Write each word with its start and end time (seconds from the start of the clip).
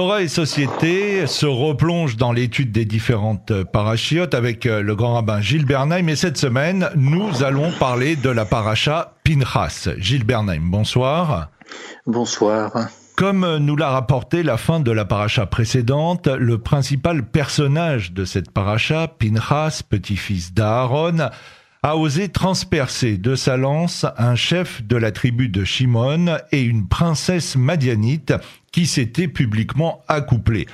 Torah 0.00 0.22
et 0.22 0.28
société 0.28 1.26
se 1.26 1.44
replonge 1.44 2.16
dans 2.16 2.32
l'étude 2.32 2.72
des 2.72 2.86
différentes 2.86 3.52
parachiotes 3.64 4.32
avec 4.32 4.64
euh, 4.64 4.80
le 4.80 4.96
grand 4.96 5.12
rabbin 5.12 5.42
Gilles 5.42 5.66
Bernheim. 5.66 6.08
Et 6.08 6.16
cette 6.16 6.38
semaine, 6.38 6.88
nous 6.96 7.42
allons 7.42 7.70
parler 7.72 8.16
de 8.16 8.30
la 8.30 8.46
paracha 8.46 9.12
Pinchas. 9.24 9.90
Gilles 9.98 10.24
Bernheim, 10.24 10.62
bonsoir. 10.70 11.50
Bonsoir. 12.06 12.72
Comme 13.14 13.58
nous 13.58 13.76
l'a 13.76 13.90
rapporté 13.90 14.42
la 14.42 14.56
fin 14.56 14.80
de 14.80 14.90
la 14.90 15.04
paracha 15.04 15.44
précédente, 15.44 16.28
le 16.28 16.56
principal 16.56 17.22
personnage 17.22 18.12
de 18.12 18.24
cette 18.24 18.52
paracha, 18.52 19.06
Pinchas, 19.06 19.82
petit-fils 19.86 20.54
d'Aaron, 20.54 21.28
a 21.82 21.96
osé 21.96 22.28
transpercer 22.30 23.18
de 23.18 23.34
sa 23.34 23.58
lance 23.58 24.06
un 24.18 24.34
chef 24.34 24.82
de 24.82 24.96
la 24.96 25.12
tribu 25.12 25.50
de 25.50 25.64
Shimon 25.64 26.38
et 26.52 26.62
une 26.62 26.88
princesse 26.88 27.56
madianite 27.56 28.32
qui 28.72 28.86
s'était 28.86 29.28
publiquement 29.28 30.02
accouplée. 30.08 30.66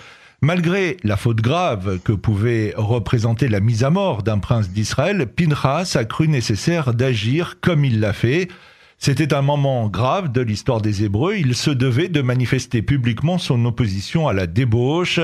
Malgré 0.43 0.99
la 1.03 1.17
faute 1.17 1.41
grave 1.41 1.99
que 2.05 2.13
pouvait 2.13 2.75
représenter 2.77 3.49
la 3.49 3.61
mise 3.61 3.85
à 3.85 3.91
mort 3.91 4.23
d'un 4.23 4.39
prince 4.39 4.71
d'Israël, 4.71 5.27
Pinchas 5.27 5.93
a 5.95 6.05
cru 6.05 6.29
nécessaire 6.29 6.93
d'agir 6.93 7.59
comme 7.61 7.85
il 7.85 8.01
l'a 8.01 8.13
fait. 8.13 8.49
C'était 8.99 9.35
un 9.35 9.43
moment 9.43 9.89
grave 9.89 10.33
de 10.33 10.41
l'histoire 10.41 10.81
des 10.81 11.05
Hébreux. 11.05 11.35
Il 11.37 11.55
se 11.55 11.71
devait 11.71 12.09
de 12.09 12.23
manifester 12.23 12.83
publiquement 12.83 13.39
son 13.39 13.65
opposition 13.65 14.29
à 14.29 14.33
la 14.33 14.47
débauche 14.47 15.21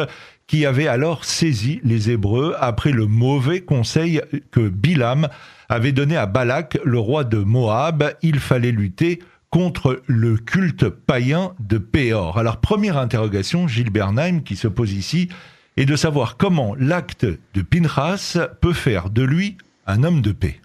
qui 0.46 0.66
avait 0.66 0.88
alors 0.88 1.24
saisi 1.24 1.80
les 1.84 2.10
Hébreux 2.10 2.54
après 2.58 2.92
le 2.92 3.06
mauvais 3.06 3.60
conseil 3.60 4.20
que 4.50 4.68
Bilam 4.68 5.28
avait 5.68 5.92
donné 5.92 6.16
à 6.16 6.27
Balak, 6.27 6.78
le 6.84 6.98
roi 6.98 7.24
de 7.24 7.38
Moab. 7.38 8.14
Il 8.22 8.41
fallait 8.41 8.72
lutter 8.72 9.20
contre 9.52 10.02
le 10.06 10.38
culte 10.38 10.88
païen 10.88 11.55
de 11.61 11.77
Péor. 11.77 12.38
Alors 12.38 12.56
première 12.56 12.97
interrogation, 12.97 13.69
Gilles 13.69 13.91
Bernheim 13.91 14.41
qui 14.41 14.56
se 14.56 14.66
pose 14.66 14.92
ici, 14.95 15.28
est 15.77 15.84
de 15.84 15.95
savoir 15.95 16.38
comment 16.38 16.75
l'acte 16.78 17.27
de 17.27 17.62
Pinchas 17.62 18.39
peut 18.62 18.72
faire 18.72 19.11
de 19.11 19.22
lui 19.22 19.59
un 19.86 20.05
homme 20.05 20.22
de 20.22 20.33
paix. 20.33 20.59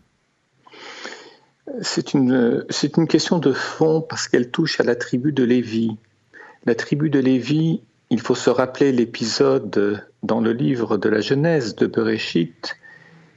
C'est 1.81 2.13
une, 2.13 2.65
c'est 2.69 2.95
une 2.95 3.07
question 3.07 3.39
de 3.39 3.51
fond 3.51 4.01
parce 4.01 4.29
qu'elle 4.29 4.49
touche 4.49 4.79
à 4.79 4.83
la 4.83 4.95
tribu 4.95 5.33
de 5.33 5.43
Lévi. 5.43 5.97
La 6.65 6.73
tribu 6.73 7.09
de 7.09 7.19
Lévi, 7.19 7.81
il 8.09 8.21
faut 8.21 8.35
se 8.35 8.49
rappeler 8.49 8.93
l'épisode 8.93 10.05
dans 10.23 10.39
le 10.39 10.53
livre 10.53 10.95
de 10.95 11.09
la 11.09 11.19
Genèse 11.19 11.75
de 11.75 11.87
Bereshit, 11.87 12.77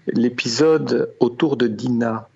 l'épisode 0.07 1.13
autour 1.19 1.57
de 1.57 1.67
Dina, 1.67 2.29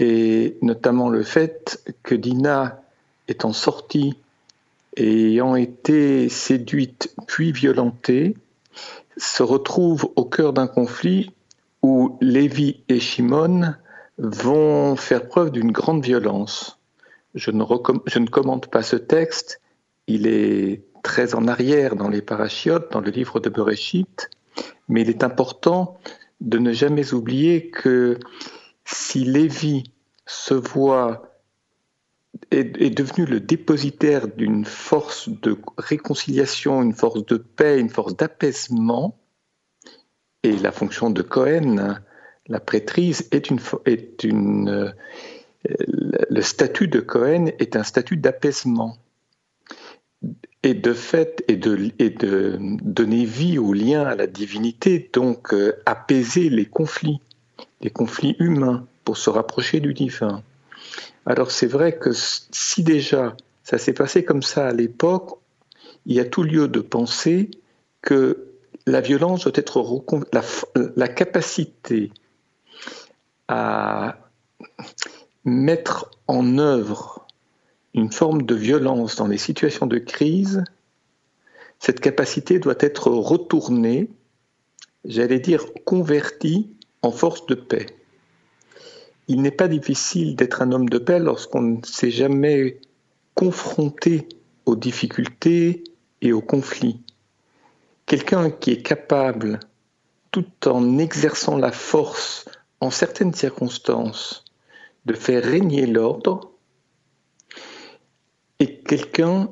et 0.00 0.56
notamment 0.62 1.10
le 1.10 1.22
fait 1.22 1.84
que 2.02 2.14
Dina 2.14 2.82
étant 3.28 3.52
sortie 3.52 4.16
et 4.96 5.32
ayant 5.32 5.54
été 5.54 6.28
séduite 6.28 7.14
puis 7.28 7.52
violentée, 7.52 8.36
se 9.16 9.42
retrouve 9.42 10.10
au 10.16 10.24
cœur 10.24 10.52
d'un 10.52 10.66
conflit 10.66 11.30
où 11.82 12.16
Lévi 12.20 12.80
et 12.88 12.98
Shimon 12.98 13.74
vont 14.18 14.96
faire 14.96 15.28
preuve 15.28 15.50
d'une 15.50 15.70
grande 15.70 16.02
violence. 16.02 16.78
Je 17.34 17.50
ne, 17.50 17.62
je 18.06 18.18
ne, 18.18 18.26
commente 18.26 18.68
pas 18.68 18.82
ce 18.82 18.96
texte, 18.96 19.60
il 20.06 20.26
est 20.26 20.82
très 21.02 21.34
en 21.34 21.46
arrière 21.46 21.94
dans 21.94 22.08
les 22.08 22.22
parachiotes, 22.22 22.90
dans 22.90 23.00
le 23.00 23.10
livre 23.10 23.38
de 23.38 23.48
Bereshit, 23.48 24.30
mais 24.88 25.02
il 25.02 25.10
est 25.10 25.22
important 25.22 25.98
de 26.40 26.58
ne 26.58 26.72
jamais 26.72 27.12
oublier 27.12 27.68
que 27.68 28.18
si 28.92 29.24
Lévi 29.24 29.84
se 30.26 30.54
voit 30.54 31.22
est, 32.50 32.90
devenu 32.90 33.26
le 33.26 33.40
dépositaire 33.40 34.28
d'une 34.28 34.64
force 34.64 35.28
de 35.28 35.58
réconciliation, 35.78 36.82
une 36.82 36.94
force 36.94 37.24
de 37.26 37.36
paix, 37.36 37.80
une 37.80 37.90
force 37.90 38.16
d'apaisement, 38.16 39.18
et 40.42 40.56
la 40.56 40.72
fonction 40.72 41.10
de 41.10 41.22
Cohen, 41.22 41.98
la 42.46 42.60
prêtrise, 42.60 43.28
est 43.30 43.50
une, 43.50 43.60
est 43.84 44.24
une 44.24 44.68
euh, 44.68 45.74
le 46.30 46.40
statut 46.40 46.88
de 46.88 47.00
Cohen 47.00 47.46
est 47.58 47.76
un 47.76 47.82
statut 47.82 48.16
d'apaisement. 48.16 48.96
Et 50.62 50.74
de 50.74 50.92
fait 50.92 51.42
et 51.48 51.56
de, 51.56 52.58
donner 52.82 53.24
vie 53.24 53.58
au 53.58 53.72
lien 53.72 54.02
à 54.02 54.14
la 54.14 54.26
divinité, 54.26 55.10
donc 55.12 55.54
euh, 55.54 55.80
apaiser 55.86 56.50
les 56.50 56.66
conflits, 56.66 57.20
les 57.80 57.90
conflits 57.90 58.36
humains 58.38 58.86
pour 59.04 59.16
se 59.16 59.30
rapprocher 59.30 59.80
du 59.80 59.94
divin. 59.94 60.42
Alors 61.26 61.50
c'est 61.50 61.66
vrai 61.66 61.98
que 61.98 62.10
si 62.12 62.82
déjà 62.82 63.36
ça 63.62 63.78
s'est 63.78 63.92
passé 63.92 64.24
comme 64.24 64.42
ça 64.42 64.68
à 64.68 64.72
l'époque, 64.72 65.38
il 66.06 66.14
y 66.14 66.20
a 66.20 66.24
tout 66.24 66.42
lieu 66.42 66.68
de 66.68 66.80
penser 66.80 67.50
que 68.02 68.46
la 68.86 69.00
violence 69.00 69.44
doit 69.44 69.52
être 69.54 70.04
la, 70.32 70.42
la 70.96 71.08
capacité 71.08 72.10
à 73.48 74.18
mettre 75.44 76.10
en 76.26 76.58
œuvre 76.58 77.26
une 77.94 78.12
forme 78.12 78.42
de 78.42 78.54
violence 78.54 79.16
dans 79.16 79.26
les 79.26 79.38
situations 79.38 79.86
de 79.86 79.98
crise, 79.98 80.64
cette 81.78 82.00
capacité 82.00 82.58
doit 82.58 82.76
être 82.78 83.10
retournée, 83.10 84.10
j'allais 85.04 85.40
dire 85.40 85.64
convertie 85.84 86.70
en 87.02 87.10
force 87.10 87.46
de 87.46 87.54
paix. 87.54 87.86
Il 89.28 89.42
n'est 89.42 89.50
pas 89.50 89.68
difficile 89.68 90.36
d'être 90.36 90.62
un 90.62 90.72
homme 90.72 90.88
de 90.88 90.98
paix 90.98 91.18
lorsqu'on 91.18 91.62
ne 91.62 91.84
s'est 91.84 92.10
jamais 92.10 92.80
confronté 93.34 94.28
aux 94.66 94.76
difficultés 94.76 95.84
et 96.20 96.32
aux 96.32 96.42
conflits. 96.42 97.00
Quelqu'un 98.06 98.50
qui 98.50 98.72
est 98.72 98.82
capable, 98.82 99.60
tout 100.30 100.46
en 100.66 100.98
exerçant 100.98 101.56
la 101.56 101.72
force 101.72 102.44
en 102.80 102.90
certaines 102.90 103.34
circonstances, 103.34 104.44
de 105.06 105.14
faire 105.14 105.42
régner 105.42 105.86
l'ordre, 105.86 106.52
est 108.58 108.86
quelqu'un 108.86 109.48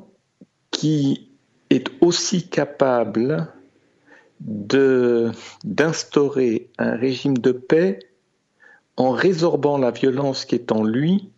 qui 0.71 1.31
est 1.69 1.89
aussi 2.01 2.49
capable 2.49 3.51
d'instaurer 4.39 6.69
un 6.77 6.95
régime 6.95 7.37
de 7.37 7.51
paix 7.51 7.99
en 8.95 9.11
résorbant 9.11 9.77
la 9.77 9.91
violence 9.91 10.45
qui 10.45 10.55
est 10.55 10.71
en 10.71 10.83
lui 10.83 11.29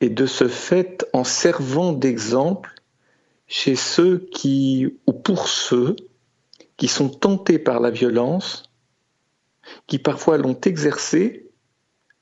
et 0.00 0.10
de 0.10 0.26
ce 0.26 0.48
fait 0.48 1.06
en 1.12 1.24
servant 1.24 1.92
d'exemple 1.92 2.74
chez 3.46 3.76
ceux 3.76 4.28
qui, 4.32 4.98
ou 5.06 5.12
pour 5.12 5.48
ceux 5.48 5.96
qui 6.76 6.86
sont 6.86 7.08
tentés 7.08 7.58
par 7.58 7.80
la 7.80 7.90
violence, 7.90 8.70
qui 9.86 9.98
parfois 9.98 10.38
l'ont 10.38 10.60
exercée, 10.60 11.50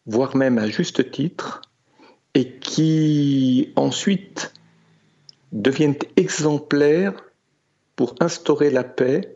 voire 0.06 0.36
même 0.36 0.58
à 0.58 0.68
juste 0.68 1.10
titre, 1.10 1.62
et 2.34 2.58
qui 2.58 3.72
ensuite 3.76 4.52
deviennent 5.52 5.98
exemplaires 6.16 7.14
pour 7.96 8.14
instaurer 8.20 8.70
la 8.70 8.84
paix 8.84 9.35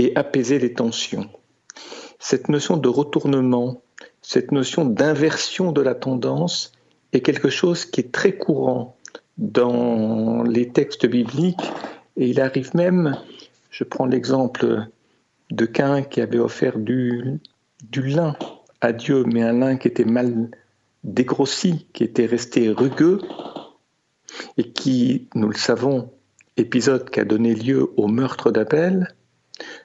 et 0.00 0.16
apaiser 0.16 0.58
les 0.58 0.72
tensions. 0.72 1.28
Cette 2.18 2.48
notion 2.48 2.78
de 2.78 2.88
retournement, 2.88 3.82
cette 4.22 4.50
notion 4.50 4.86
d'inversion 4.86 5.72
de 5.72 5.82
la 5.82 5.94
tendance 5.94 6.72
est 7.12 7.20
quelque 7.20 7.50
chose 7.50 7.84
qui 7.84 8.00
est 8.00 8.10
très 8.10 8.32
courant 8.32 8.96
dans 9.36 10.42
les 10.42 10.70
textes 10.70 11.04
bibliques 11.04 11.70
et 12.16 12.28
il 12.30 12.40
arrive 12.40 12.74
même, 12.74 13.14
je 13.70 13.84
prends 13.84 14.06
l'exemple 14.06 14.86
de 15.50 15.66
Cain 15.66 16.00
qui 16.02 16.22
avait 16.22 16.38
offert 16.38 16.78
du, 16.78 17.38
lin 17.94 18.36
à 18.80 18.92
Dieu, 18.94 19.24
mais 19.26 19.42
un 19.42 19.52
lin 19.52 19.76
qui 19.76 19.88
était 19.88 20.06
mal 20.06 20.48
dégrossi, 21.04 21.86
qui 21.92 22.04
était 22.04 22.26
resté 22.26 22.70
rugueux, 22.70 23.20
et 24.56 24.70
qui, 24.72 25.28
nous 25.34 25.48
le 25.48 25.56
savons, 25.56 26.10
épisode 26.56 27.10
qui 27.10 27.20
a 27.20 27.24
donné 27.26 27.54
lieu 27.54 27.90
au 27.98 28.06
meurtre 28.06 28.50
d'Abel, 28.50 29.14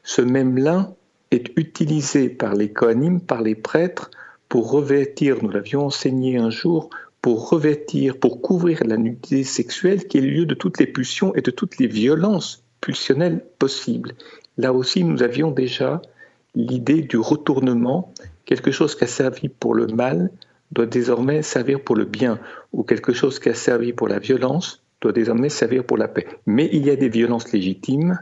ce 0.04 0.22
même 0.22 0.58
lin 0.58 0.96
est 1.32 1.52
utilisé 1.58 2.30
par 2.30 2.56
les 2.56 2.72
Kohanim, 2.72 3.20
par 3.20 3.42
les 3.42 3.56
prêtres, 3.56 4.10
pour 4.50 4.72
revêtir, 4.72 5.38
nous 5.42 5.50
l'avions 5.50 5.86
enseigné 5.86 6.38
un 6.38 6.50
jour, 6.50 6.90
pour 7.22 7.50
revêtir, 7.50 8.20
pour 8.20 8.42
couvrir 8.42 8.84
la 8.86 8.98
nudité 8.98 9.44
sexuelle 9.44 10.08
qui 10.08 10.20
est 10.20 10.22
le 10.22 10.30
lieu 10.30 10.46
de 10.46 10.54
toutes 10.54 10.80
les 10.80 10.86
pulsions 10.86 11.34
et 11.34 11.42
de 11.42 11.52
toutes 11.52 11.80
les 11.80 11.88
violences 11.88 12.64
pulsionnelles 12.82 13.44
possibles. 13.58 14.14
Là 14.58 14.72
aussi, 14.74 15.04
nous 15.04 15.24
avions 15.24 15.50
déjà 15.50 16.02
l'idée 16.54 17.02
du 17.02 17.18
retournement, 17.18 18.14
quelque 18.46 18.72
chose 18.72 18.96
qui 18.96 19.04
a 19.04 19.08
servi 19.08 19.50
pour 19.50 19.74
le 19.74 19.88
mal 19.88 20.30
doit 20.72 20.86
désormais 20.86 21.42
servir 21.42 21.82
pour 21.82 21.96
le 21.96 22.06
bien, 22.06 22.40
ou 22.74 22.84
quelque 22.84 23.14
chose 23.14 23.40
qui 23.40 23.50
a 23.50 23.56
servi 23.56 23.92
pour 23.92 24.08
la 24.08 24.20
violence 24.20 24.84
doit 25.02 25.12
désormais 25.12 25.50
servir 25.50 25.84
pour 25.84 25.98
la 25.98 26.08
paix. 26.08 26.28
Mais 26.46 26.70
il 26.72 26.86
y 26.86 26.90
a 26.90 26.96
des 26.96 27.10
violences 27.10 27.52
légitimes, 27.52 28.20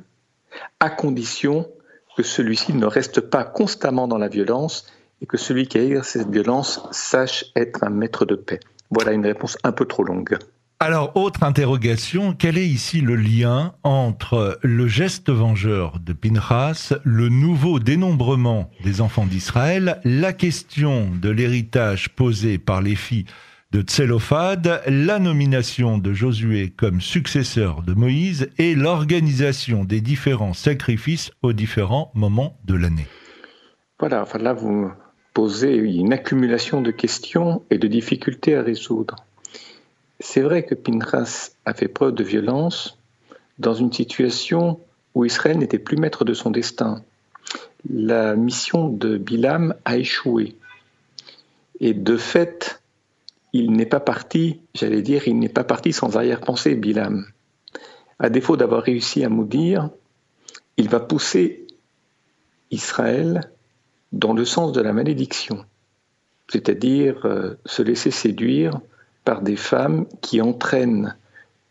à 0.79 0.89
condition 0.89 1.67
que 2.15 2.23
celui-ci 2.23 2.73
ne 2.73 2.85
reste 2.85 3.21
pas 3.21 3.43
constamment 3.43 4.07
dans 4.07 4.17
la 4.17 4.27
violence 4.27 4.85
et 5.21 5.25
que 5.25 5.37
celui 5.37 5.67
qui 5.67 5.77
a 5.77 5.83
exercé 5.83 6.19
cette 6.19 6.29
violence 6.29 6.81
sache 6.91 7.45
être 7.55 7.83
un 7.83 7.89
maître 7.89 8.25
de 8.25 8.35
paix. 8.35 8.59
Voilà 8.91 9.13
une 9.13 9.25
réponse 9.25 9.57
un 9.63 9.71
peu 9.71 9.85
trop 9.85 10.03
longue. 10.03 10.37
Alors, 10.79 11.15
autre 11.15 11.43
interrogation, 11.43 12.33
quel 12.33 12.57
est 12.57 12.67
ici 12.67 12.99
le 12.99 13.15
lien 13.15 13.73
entre 13.83 14.59
le 14.61 14.85
geste 14.87 15.29
vengeur 15.29 15.99
de 15.99 16.11
Pinchas, 16.11 16.93
le 17.05 17.29
nouveau 17.29 17.79
dénombrement 17.79 18.69
des 18.83 18.99
enfants 18.99 19.25
d'Israël, 19.25 20.01
la 20.03 20.33
question 20.33 21.09
de 21.09 21.29
l'héritage 21.29 22.09
posé 22.09 22.57
par 22.57 22.81
les 22.81 22.95
filles 22.95 23.25
de 23.73 23.81
Tselophad, 23.81 24.83
la 24.85 25.17
nomination 25.17 25.97
de 25.97 26.13
Josué 26.13 26.71
comme 26.77 27.01
successeur 27.01 27.81
de 27.81 27.93
Moïse 27.93 28.51
et 28.59 28.75
l'organisation 28.75 29.83
des 29.83 29.99
différents 29.99 30.53
sacrifices 30.53 31.31
aux 31.41 31.53
différents 31.53 32.11
moments 32.13 32.55
de 32.65 32.75
l'année 32.75 33.07
Voilà, 33.97 34.21
enfin 34.21 34.37
là 34.37 34.53
vous 34.53 34.91
posez 35.33 35.73
une 35.73 36.13
accumulation 36.13 36.81
de 36.81 36.91
questions 36.91 37.63
et 37.71 37.79
de 37.79 37.87
difficultés 37.87 38.55
à 38.55 38.61
résoudre. 38.61 39.15
C'est 40.19 40.41
vrai 40.41 40.63
que 40.63 40.75
Pinchas 40.75 41.49
a 41.65 41.73
fait 41.73 41.87
preuve 41.87 42.13
de 42.13 42.23
violence 42.23 42.99
dans 43.57 43.73
une 43.73 43.91
situation 43.91 44.79
où 45.15 45.25
Israël 45.25 45.57
n'était 45.57 45.79
plus 45.79 45.97
maître 45.97 46.25
de 46.25 46.35
son 46.35 46.51
destin. 46.51 47.01
La 47.91 48.35
mission 48.35 48.87
de 48.87 49.17
Bilam 49.17 49.73
a 49.83 49.97
échoué. 49.97 50.55
Et 51.79 51.95
de 51.95 52.17
fait, 52.17 52.82
il 53.53 53.71
n'est 53.71 53.85
pas 53.85 53.99
parti, 53.99 54.61
j'allais 54.73 55.03
dire, 55.03 55.27
il 55.27 55.37
n'est 55.37 55.47
pas 55.49 55.63
parti 55.63 55.93
sans 55.93 56.17
arrière-pensée, 56.17 56.75
Bilam. 56.75 57.25
À 58.19 58.29
défaut 58.29 58.57
d'avoir 58.57 58.83
réussi 58.83 59.23
à 59.23 59.29
maudire, 59.29 59.89
il 60.77 60.89
va 60.89 60.99
pousser 60.99 61.67
Israël 62.71 63.51
dans 64.11 64.33
le 64.33 64.45
sens 64.45 64.71
de 64.71 64.81
la 64.81 64.93
malédiction, 64.93 65.65
c'est-à-dire 66.47 67.25
euh, 67.25 67.55
se 67.65 67.83
laisser 67.83 68.11
séduire 68.11 68.79
par 69.23 69.41
des 69.41 69.55
femmes 69.55 70.07
qui 70.21 70.41
entraînent 70.41 71.15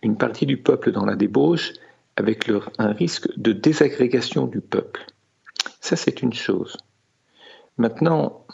une 0.02 0.16
partie 0.16 0.46
du 0.46 0.56
peuple 0.56 0.92
dans 0.92 1.04
la 1.04 1.16
débauche 1.16 1.72
avec 2.16 2.50
un 2.78 2.92
risque 2.92 3.28
de 3.36 3.52
désagrégation 3.52 4.46
du 4.46 4.60
peuple. 4.60 5.06
Ça, 5.80 5.96
c'est 5.96 6.22
une 6.22 6.32
chose. 6.32 6.76
Maintenant, 7.78 8.46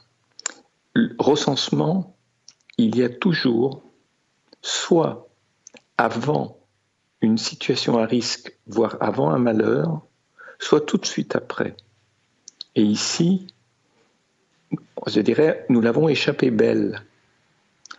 le 0.95 1.15
recensement, 1.19 2.17
il 2.79 2.97
y 2.97 3.03
a 3.03 3.09
toujours, 3.09 3.83
soit 4.63 5.29
avant 5.97 6.59
une 7.21 7.39
situation 7.39 7.99
à 7.99 8.07
risque, 8.07 8.57
voire 8.67 8.97
avant 9.01 9.31
un 9.31 9.39
malheur, 9.39 10.01
soit 10.61 10.81
tout 10.81 10.97
de 10.97 11.07
suite 11.07 11.35
après. 11.35 11.77
Et 12.77 12.83
ici, 12.83 13.49
je 15.07 15.21
dirais, 15.21 15.67
nous 15.69 15.81
l'avons 15.81 16.09
échappé 16.09 16.51
belle. 16.51 17.03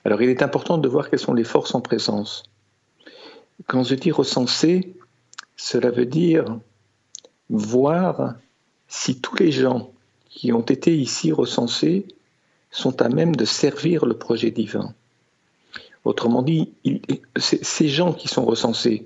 Alors 0.06 0.22
il 0.22 0.30
est 0.30 0.42
important 0.42 0.78
de 0.78 0.88
voir 0.88 1.10
quelles 1.10 1.20
sont 1.20 1.34
les 1.34 1.44
forces 1.44 1.75
en 1.75 1.82
présence. 1.82 2.44
Quand 3.68 3.84
je 3.84 3.96
dis 3.96 4.12
recenser, 4.12 4.96
cela 5.58 5.92
veut 5.92 6.06
dire 6.06 6.60
voir 7.50 8.36
si 8.88 9.20
tous 9.20 9.36
les 9.36 9.52
gens 9.52 9.92
qui 10.30 10.54
ont 10.54 10.62
été 10.62 10.96
ici 10.96 11.34
recensés 11.34 12.08
sont 12.71 13.01
à 13.01 13.10
même 13.10 13.36
de 13.36 13.45
servir 13.45 14.06
le 14.06 14.18
projet 14.18 14.51
divin. 14.51 14.94
Autrement 16.06 16.42
dit, 16.42 16.74
ces 17.36 17.89
gens 17.89 18.13
qui 18.13 18.27
sont 18.27 18.45
recensés 18.45 19.06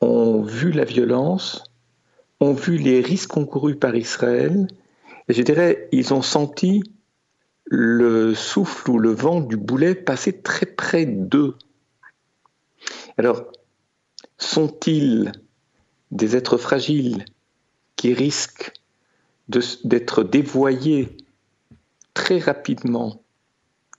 ont 0.00 0.42
vu 0.42 0.72
la 0.72 0.84
violence, 0.84 1.64
ont 2.40 2.52
vu 2.52 2.78
les 2.78 3.00
risques 3.00 3.36
encourus 3.36 3.76
par 3.76 3.94
Israël, 3.94 4.68
et 5.28 5.34
je 5.34 5.42
dirais, 5.42 5.88
ils 5.92 6.14
ont 6.14 6.22
senti 6.22 6.82
le 7.64 8.34
souffle 8.34 8.90
ou 8.90 8.98
le 8.98 9.10
vent 9.10 9.40
du 9.40 9.56
boulet 9.56 9.94
passait 9.94 10.40
très 10.40 10.66
près 10.66 11.04
d'eux. 11.04 11.56
Alors, 13.18 13.44
sont-ils 14.38 15.32
des 16.10 16.36
êtres 16.36 16.58
fragiles 16.58 17.24
qui 17.96 18.14
risquent 18.14 18.72
d'être 19.48 20.22
dévoyés 20.22 21.16
très 22.16 22.38
rapidement 22.38 23.22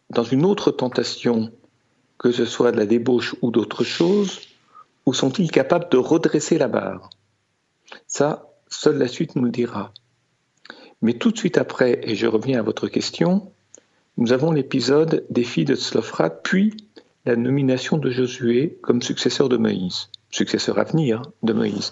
dans 0.09 0.23
une 0.23 0.43
autre 0.43 0.71
tentation, 0.71 1.51
que 2.17 2.31
ce 2.31 2.45
soit 2.45 2.71
de 2.71 2.77
la 2.77 2.87
débauche 2.87 3.35
ou 3.43 3.51
d'autre 3.51 3.83
chose, 3.83 4.41
ou 5.05 5.13
sont-ils 5.13 5.51
capables 5.51 5.87
de 5.89 5.97
redresser 5.97 6.57
la 6.57 6.67
barre? 6.67 7.11
Ça, 8.07 8.49
seule 8.69 8.97
la 8.97 9.07
suite 9.07 9.35
nous 9.35 9.45
le 9.45 9.51
dira. 9.51 9.93
Mais 11.03 11.13
tout 11.13 11.31
de 11.31 11.37
suite 11.37 11.59
après, 11.59 11.99
et 12.03 12.15
je 12.15 12.25
reviens 12.25 12.59
à 12.59 12.63
votre 12.63 12.87
question, 12.87 13.51
nous 14.17 14.33
avons 14.33 14.51
l'épisode 14.51 15.23
des 15.29 15.43
filles 15.43 15.65
de 15.65 15.75
Tslofrat, 15.75 16.31
puis 16.31 16.75
la 17.25 17.35
nomination 17.35 17.97
de 17.99 18.09
Josué 18.09 18.79
comme 18.81 19.03
successeur 19.03 19.47
de 19.47 19.57
Moïse, 19.57 20.09
successeur 20.31 20.79
à 20.79 20.85
venir 20.85 21.21
de 21.43 21.53
Moïse. 21.53 21.91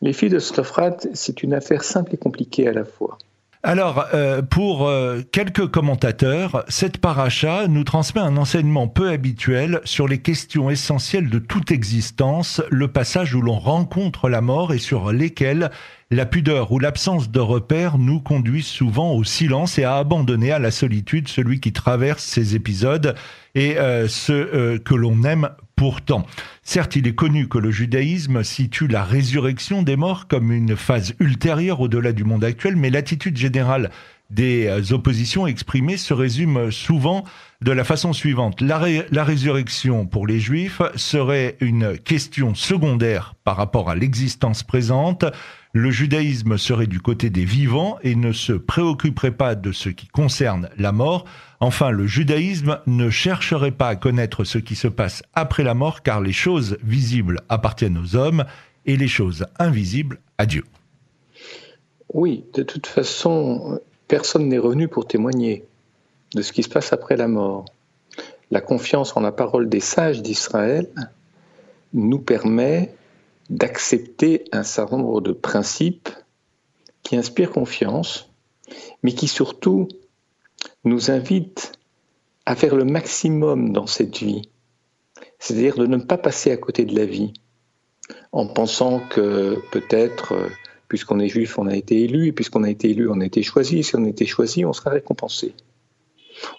Les 0.00 0.12
filles 0.12 0.30
de 0.30 0.38
Tslofrat, 0.38 0.98
c'est 1.12 1.42
une 1.42 1.54
affaire 1.54 1.82
simple 1.82 2.14
et 2.14 2.18
compliquée 2.18 2.68
à 2.68 2.72
la 2.72 2.84
fois. 2.84 3.18
Alors, 3.66 4.08
euh, 4.12 4.42
pour 4.42 4.86
euh, 4.86 5.22
quelques 5.32 5.68
commentateurs, 5.68 6.66
cette 6.68 6.98
paracha 6.98 7.66
nous 7.66 7.82
transmet 7.82 8.20
un 8.20 8.36
enseignement 8.36 8.88
peu 8.88 9.08
habituel 9.08 9.80
sur 9.84 10.06
les 10.06 10.18
questions 10.18 10.68
essentielles 10.68 11.30
de 11.30 11.38
toute 11.38 11.70
existence, 11.70 12.60
le 12.68 12.88
passage 12.88 13.34
où 13.34 13.40
l'on 13.40 13.58
rencontre 13.58 14.28
la 14.28 14.42
mort 14.42 14.74
et 14.74 14.78
sur 14.78 15.12
lesquelles 15.12 15.70
la 16.10 16.26
pudeur 16.26 16.72
ou 16.72 16.78
l'absence 16.78 17.30
de 17.30 17.40
repères 17.40 17.96
nous 17.96 18.20
conduisent 18.20 18.66
souvent 18.66 19.12
au 19.12 19.24
silence 19.24 19.78
et 19.78 19.84
à 19.84 19.96
abandonner 19.96 20.52
à 20.52 20.58
la 20.58 20.70
solitude 20.70 21.28
celui 21.28 21.58
qui 21.58 21.72
traverse 21.72 22.22
ces 22.22 22.54
épisodes 22.54 23.14
et 23.54 23.78
euh, 23.78 24.08
ce 24.08 24.76
que 24.76 24.94
l'on 24.94 25.22
aime 25.22 25.48
pourtant. 25.76 26.26
Certes, 26.62 26.96
il 26.96 27.06
est 27.06 27.14
connu 27.14 27.48
que 27.48 27.58
le 27.58 27.70
judaïsme 27.70 28.42
situe 28.42 28.88
la 28.88 29.04
résurrection 29.04 29.82
des 29.82 29.96
morts 29.96 30.28
comme 30.28 30.52
une 30.52 30.76
phase 30.76 31.14
ultérieure 31.20 31.80
au-delà 31.80 32.12
du 32.12 32.24
monde 32.24 32.44
actuel, 32.44 32.76
mais 32.76 32.90
l'attitude 32.90 33.36
générale 33.36 33.90
des 34.30 34.66
euh, 34.66 34.94
oppositions 34.94 35.46
exprimées 35.46 35.96
se 35.96 36.14
résume 36.14 36.70
souvent 36.70 37.24
de 37.60 37.72
la 37.72 37.84
façon 37.84 38.12
suivante. 38.12 38.60
La, 38.60 38.80
la, 39.10 39.24
résurrection 39.24 40.06
pour 40.06 40.26
les 40.26 40.40
juifs 40.40 40.82
serait 40.96 41.56
une 41.60 41.96
question 41.98 42.54
secondaire 42.54 43.34
par 43.44 43.56
rapport 43.56 43.90
à 43.90 43.94
l'existence 43.94 44.62
présente. 44.62 45.24
Le 45.72 45.90
judaïsme 45.90 46.58
serait 46.58 46.86
du 46.86 47.00
côté 47.00 47.30
des 47.30 47.44
vivants 47.44 47.98
et 48.02 48.14
ne 48.14 48.32
se 48.32 48.52
préoccuperait 48.52 49.32
pas 49.32 49.54
de 49.54 49.72
ce 49.72 49.88
qui 49.88 50.06
concerne 50.06 50.68
la 50.76 50.92
mort. 50.92 51.24
Enfin, 51.60 51.90
le 51.90 52.06
judaïsme 52.06 52.78
ne 52.86 53.10
chercherait 53.10 53.72
pas 53.72 53.88
à 53.88 53.96
connaître 53.96 54.44
ce 54.44 54.58
qui 54.58 54.76
se 54.76 54.88
passe 54.88 55.22
après 55.34 55.64
la 55.64 55.74
mort 55.74 56.02
car 56.02 56.20
les 56.20 56.32
choses 56.32 56.76
visibles 56.82 57.40
appartiennent 57.48 57.98
aux 57.98 58.14
hommes 58.14 58.44
et 58.86 58.96
les 58.96 59.08
choses 59.08 59.46
invisibles 59.58 60.20
à 60.38 60.46
Dieu. 60.46 60.64
Oui, 62.12 62.44
de 62.54 62.62
toute 62.62 62.86
façon, 62.86 63.80
personne 64.08 64.48
n'est 64.48 64.58
revenu 64.58 64.88
pour 64.88 65.06
témoigner 65.06 65.64
de 66.34 66.42
ce 66.42 66.52
qui 66.52 66.62
se 66.62 66.68
passe 66.68 66.92
après 66.92 67.16
la 67.16 67.28
mort. 67.28 67.64
La 68.50 68.60
confiance 68.60 69.16
en 69.16 69.20
la 69.20 69.32
parole 69.32 69.68
des 69.68 69.80
sages 69.80 70.22
d'Israël 70.22 70.88
nous 71.92 72.18
permet 72.18 72.94
d'accepter 73.50 74.44
un 74.52 74.62
certain 74.62 74.98
nombre 74.98 75.20
de 75.20 75.32
principes 75.32 76.08
qui 77.02 77.16
inspirent 77.16 77.50
confiance, 77.50 78.30
mais 79.02 79.12
qui 79.12 79.28
surtout 79.28 79.88
nous 80.84 81.10
invitent 81.10 81.72
à 82.46 82.56
faire 82.56 82.74
le 82.74 82.84
maximum 82.84 83.72
dans 83.72 83.86
cette 83.86 84.18
vie, 84.18 84.48
c'est-à-dire 85.38 85.76
de 85.76 85.86
ne 85.86 85.98
pas 85.98 86.18
passer 86.18 86.50
à 86.50 86.56
côté 86.56 86.84
de 86.84 86.94
la 86.94 87.06
vie 87.06 87.32
en 88.32 88.46
pensant 88.46 89.00
que 89.00 89.58
peut-être 89.70 90.34
puisqu'on 90.94 91.18
est 91.18 91.28
juif, 91.28 91.58
on 91.58 91.66
a 91.66 91.74
été 91.74 92.04
élu, 92.04 92.28
et 92.28 92.32
puisqu'on 92.32 92.62
a 92.62 92.70
été 92.70 92.90
élu, 92.90 93.10
on 93.10 93.20
a 93.20 93.26
été 93.26 93.42
choisi, 93.42 93.80
et 93.80 93.82
si 93.82 93.96
on 93.96 94.04
a 94.04 94.08
été 94.08 94.26
choisi, 94.26 94.64
on 94.64 94.72
sera 94.72 94.90
récompensé. 94.90 95.52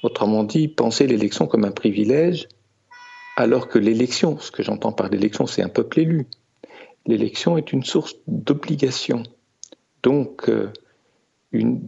Autrement 0.04 0.44
dit, 0.44 0.68
penser 0.68 1.08
l'élection 1.08 1.48
comme 1.48 1.63
un 1.63 1.72
privilège, 1.72 2.50
alors 3.38 3.70
que 3.70 3.80
l'élection, 3.80 4.38
ce 4.38 4.51
que 4.51 4.62
j'entends 4.62 4.92
par 4.92 5.08
l'élection, 5.08 5.48
c'est 5.48 5.62
un 5.62 5.70
peuple 5.70 6.01
élu. 6.01 6.27
L'élection 7.06 7.58
est 7.58 7.72
une 7.72 7.86
source 7.86 8.18
d'obligation. 8.27 9.24
Donc, 10.04 10.50
euh, 10.50 10.70
une 11.54 11.80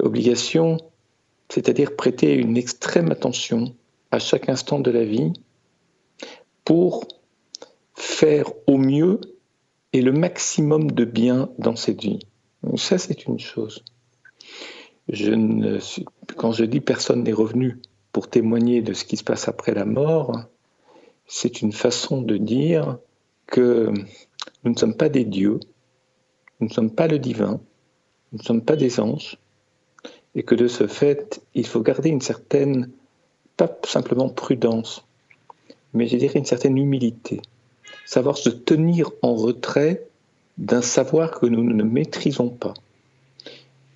obligation, 0.00 0.78
c'est-à-dire 1.50 1.94
prêter 1.94 2.32
une 2.32 2.56
extrême 2.56 3.10
attention 3.10 3.74
à 4.10 4.18
chaque 4.18 4.48
instant 4.48 4.80
de 4.80 4.90
la 4.90 5.04
vie 5.04 5.34
pour 6.64 7.06
faire 7.94 8.50
au 8.66 8.78
mieux 8.78 9.20
et 9.92 10.02
le 10.02 10.12
maximum 10.12 10.90
de 10.90 11.04
bien 11.04 11.50
dans 11.58 11.76
cette 11.76 12.02
vie. 12.02 12.20
ça, 12.76 12.98
c'est 12.98 13.26
une 13.26 13.38
chose. 13.38 13.84
Quand 16.36 16.52
je 16.52 16.64
dis 16.64 16.80
personne 16.80 17.22
n'est 17.22 17.32
revenu 17.32 17.78
pour 18.12 18.28
témoigner 18.28 18.82
de 18.82 18.92
ce 18.92 19.04
qui 19.04 19.16
se 19.16 19.24
passe 19.24 19.48
après 19.48 19.72
la 19.72 19.84
mort, 19.84 20.32
c'est 21.26 21.62
une 21.62 21.72
façon 21.72 22.22
de 22.22 22.36
dire 22.36 22.98
que 23.46 23.92
nous 24.64 24.72
ne 24.72 24.78
sommes 24.78 24.96
pas 24.96 25.08
des 25.08 25.24
dieux, 25.24 25.60
nous 26.60 26.68
ne 26.68 26.72
sommes 26.72 26.90
pas 26.90 27.06
le 27.06 27.18
divin, 27.18 27.60
nous 28.32 28.38
ne 28.38 28.42
sommes 28.42 28.62
pas 28.62 28.76
des 28.76 28.98
anges, 29.00 29.38
et 30.34 30.42
que 30.42 30.54
de 30.54 30.68
ce 30.68 30.86
fait, 30.86 31.42
il 31.54 31.66
faut 31.66 31.82
garder 31.82 32.10
une 32.10 32.20
certaine, 32.20 32.90
pas 33.56 33.78
simplement 33.84 34.28
prudence, 34.28 35.04
mais 35.94 36.08
je 36.08 36.16
dirais 36.16 36.38
une 36.38 36.44
certaine 36.44 36.76
humilité. 36.76 37.40
Savoir 38.06 38.38
se 38.38 38.50
tenir 38.50 39.10
en 39.20 39.34
retrait 39.34 40.06
d'un 40.58 40.80
savoir 40.80 41.32
que 41.32 41.46
nous 41.46 41.64
ne 41.64 41.82
maîtrisons 41.82 42.48
pas. 42.48 42.72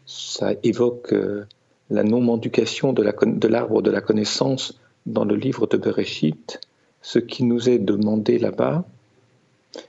Ça 0.05 0.53
évoque 0.65 1.13
euh, 1.13 1.47
la 1.91 2.03
non-mendication 2.03 2.93
de 2.93 3.03
l'arbre 3.03 3.83
de, 3.83 3.91
la 3.91 4.01
connaissance 4.01 4.75
dans 5.07 5.25
le 5.25 5.37
livre 5.37 5.69
de 5.69 5.77
Bereshit. 5.77 6.61
Ce 7.03 7.21
qui 7.21 7.45
nous 7.45 7.69
est 7.69 7.79
demandé 7.79 8.41
là-bas, 8.41 8.85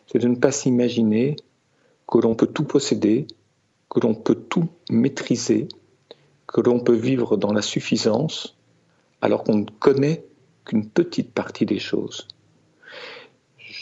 c'est 0.06 0.20
de 0.20 0.28
ne 0.28 0.36
pas 0.36 0.52
s'imaginer 0.52 1.36
que 2.08 2.20
l'on 2.20 2.36
peut 2.36 2.46
tout 2.46 2.64
posséder, 2.64 3.26
que 3.90 4.00
l'on 4.00 4.14
peut 4.14 4.36
tout 4.36 4.70
maîtriser, 4.92 5.68
que 6.46 6.62
l'on 6.62 6.80
peut 6.80 6.96
vivre 6.96 7.38
dans 7.38 7.54
la 7.54 7.64
suffisance, 7.64 8.56
alors 9.22 9.44
qu'on 9.44 9.58
ne 9.58 9.66
connaît 9.80 10.24
qu'une 10.64 10.88
petite 10.88 11.32
partie 11.32 11.66
des 11.66 11.80
choses. 11.80 12.28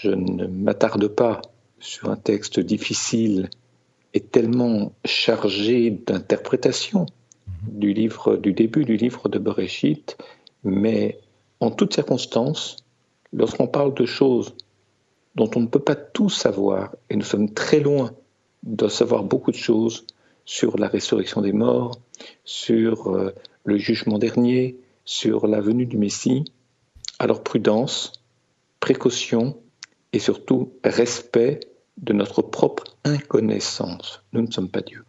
Je 0.01 0.11
ne 0.11 0.47
m'attarde 0.47 1.09
pas 1.09 1.41
sur 1.79 2.09
un 2.09 2.15
texte 2.15 2.61
difficile 2.61 3.49
et 4.13 4.21
tellement 4.21 4.93
chargé 5.03 5.91
d'interprétation 5.91 7.05
du 7.63 7.91
livre 7.91 8.37
du 8.37 8.53
début 8.53 8.85
du 8.85 8.95
livre 8.95 9.27
de 9.27 9.39
Bereshit, 9.39 10.17
mais 10.63 11.19
en 11.59 11.69
toutes 11.69 11.93
circonstances, 11.93 12.77
lorsqu'on 13.33 13.67
parle 13.67 13.93
de 13.93 14.05
choses 14.05 14.55
dont 15.35 15.51
on 15.57 15.59
ne 15.59 15.67
peut 15.67 15.79
pas 15.79 15.95
tout 15.95 16.29
savoir, 16.29 16.95
et 17.09 17.17
nous 17.17 17.25
sommes 17.25 17.53
très 17.53 17.81
loin 17.81 18.11
de 18.63 18.87
savoir 18.87 19.23
beaucoup 19.23 19.51
de 19.51 19.57
choses 19.57 20.05
sur 20.45 20.77
la 20.77 20.87
résurrection 20.87 21.41
des 21.41 21.51
morts, 21.51 21.99
sur 22.45 23.09
euh, 23.13 23.35
le 23.65 23.77
jugement 23.77 24.17
dernier, 24.17 24.77
sur 25.03 25.45
la 25.45 25.59
venue 25.59 25.85
du 25.85 25.97
Messie, 25.97 26.45
alors 27.19 27.43
prudence, 27.43 28.13
précaution 28.79 29.57
et 30.13 30.19
surtout 30.19 30.73
respect 30.83 31.59
de 31.97 32.13
notre 32.13 32.41
propre 32.41 32.83
inconnaissance. 33.03 34.23
Nous 34.33 34.41
ne 34.41 34.51
sommes 34.51 34.69
pas 34.69 34.81
Dieu. 34.81 35.03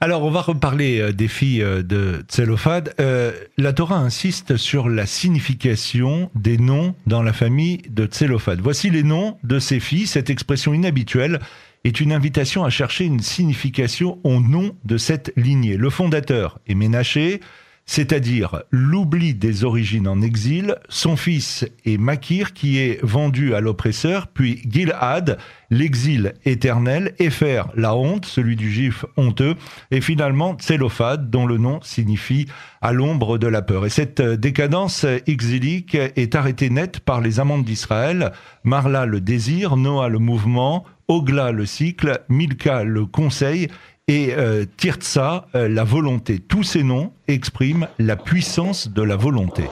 Alors, 0.00 0.22
on 0.24 0.30
va 0.30 0.42
reparler 0.42 1.00
euh, 1.00 1.12
des 1.12 1.28
filles 1.28 1.62
euh, 1.62 1.82
de 1.82 2.22
Tselophad. 2.28 2.94
Euh, 3.00 3.32
la 3.56 3.72
Torah 3.72 3.96
insiste 3.96 4.58
sur 4.58 4.90
la 4.90 5.06
signification 5.06 6.30
des 6.34 6.58
noms 6.58 6.94
dans 7.06 7.22
la 7.22 7.32
famille 7.32 7.78
de 7.88 8.04
Tselophad. 8.04 8.60
Voici 8.60 8.90
les 8.90 9.02
noms 9.02 9.38
de 9.42 9.58
ces 9.58 9.80
filles. 9.80 10.06
Cette 10.06 10.28
expression 10.28 10.74
inhabituelle 10.74 11.40
est 11.84 12.00
une 12.00 12.12
invitation 12.12 12.64
à 12.64 12.70
chercher 12.70 13.04
une 13.04 13.20
signification 13.20 14.18
au 14.22 14.40
nom 14.40 14.76
de 14.84 14.98
cette 14.98 15.32
lignée. 15.36 15.78
Le 15.78 15.88
fondateur 15.88 16.58
est 16.66 16.74
Ménaché, 16.74 17.40
c'est-à-dire 17.86 18.62
l'oubli 18.70 19.34
des 19.34 19.64
origines 19.64 20.08
en 20.08 20.20
exil. 20.20 20.74
Son 20.88 21.16
fils 21.16 21.64
est 21.84 21.98
Makir, 21.98 22.52
qui 22.52 22.78
est 22.78 22.98
vendu 23.04 23.54
à 23.54 23.60
l'oppresseur, 23.60 24.26
puis 24.26 24.60
Gilad, 24.68 25.38
l'exil 25.70 26.34
éternel, 26.44 27.14
Epher, 27.20 27.62
la 27.76 27.94
honte, 27.94 28.26
celui 28.26 28.56
du 28.56 28.70
juif 28.70 29.04
honteux, 29.16 29.54
et 29.92 30.00
finalement 30.00 30.54
Tselophad, 30.54 31.30
dont 31.30 31.46
le 31.46 31.58
nom 31.58 31.80
signifie 31.82 32.46
à 32.82 32.92
l'ombre 32.92 33.38
de 33.38 33.46
la 33.46 33.62
peur. 33.62 33.86
Et 33.86 33.90
cette 33.90 34.20
décadence 34.20 35.06
exilique 35.26 35.94
est 35.94 36.34
arrêtée 36.34 36.70
net 36.70 37.00
par 37.00 37.20
les 37.20 37.38
amantes 37.38 37.64
d'Israël, 37.64 38.32
Marla 38.64 39.06
le 39.06 39.20
désir, 39.20 39.76
Noah 39.76 40.08
le 40.08 40.18
mouvement, 40.18 40.84
Ogla 41.08 41.52
le 41.52 41.66
cycle, 41.66 42.20
Milka 42.28 42.82
le 42.82 43.06
conseil, 43.06 43.68
et 44.08 44.34
euh, 44.34 44.64
Tirtsa, 44.76 45.48
euh, 45.54 45.68
la 45.68 45.82
volonté. 45.82 46.38
Tous 46.38 46.62
ces 46.62 46.84
noms 46.84 47.12
expriment 47.26 47.88
la 47.98 48.16
puissance 48.16 48.88
de 48.88 49.02
la 49.02 49.16
volonté. 49.16 49.64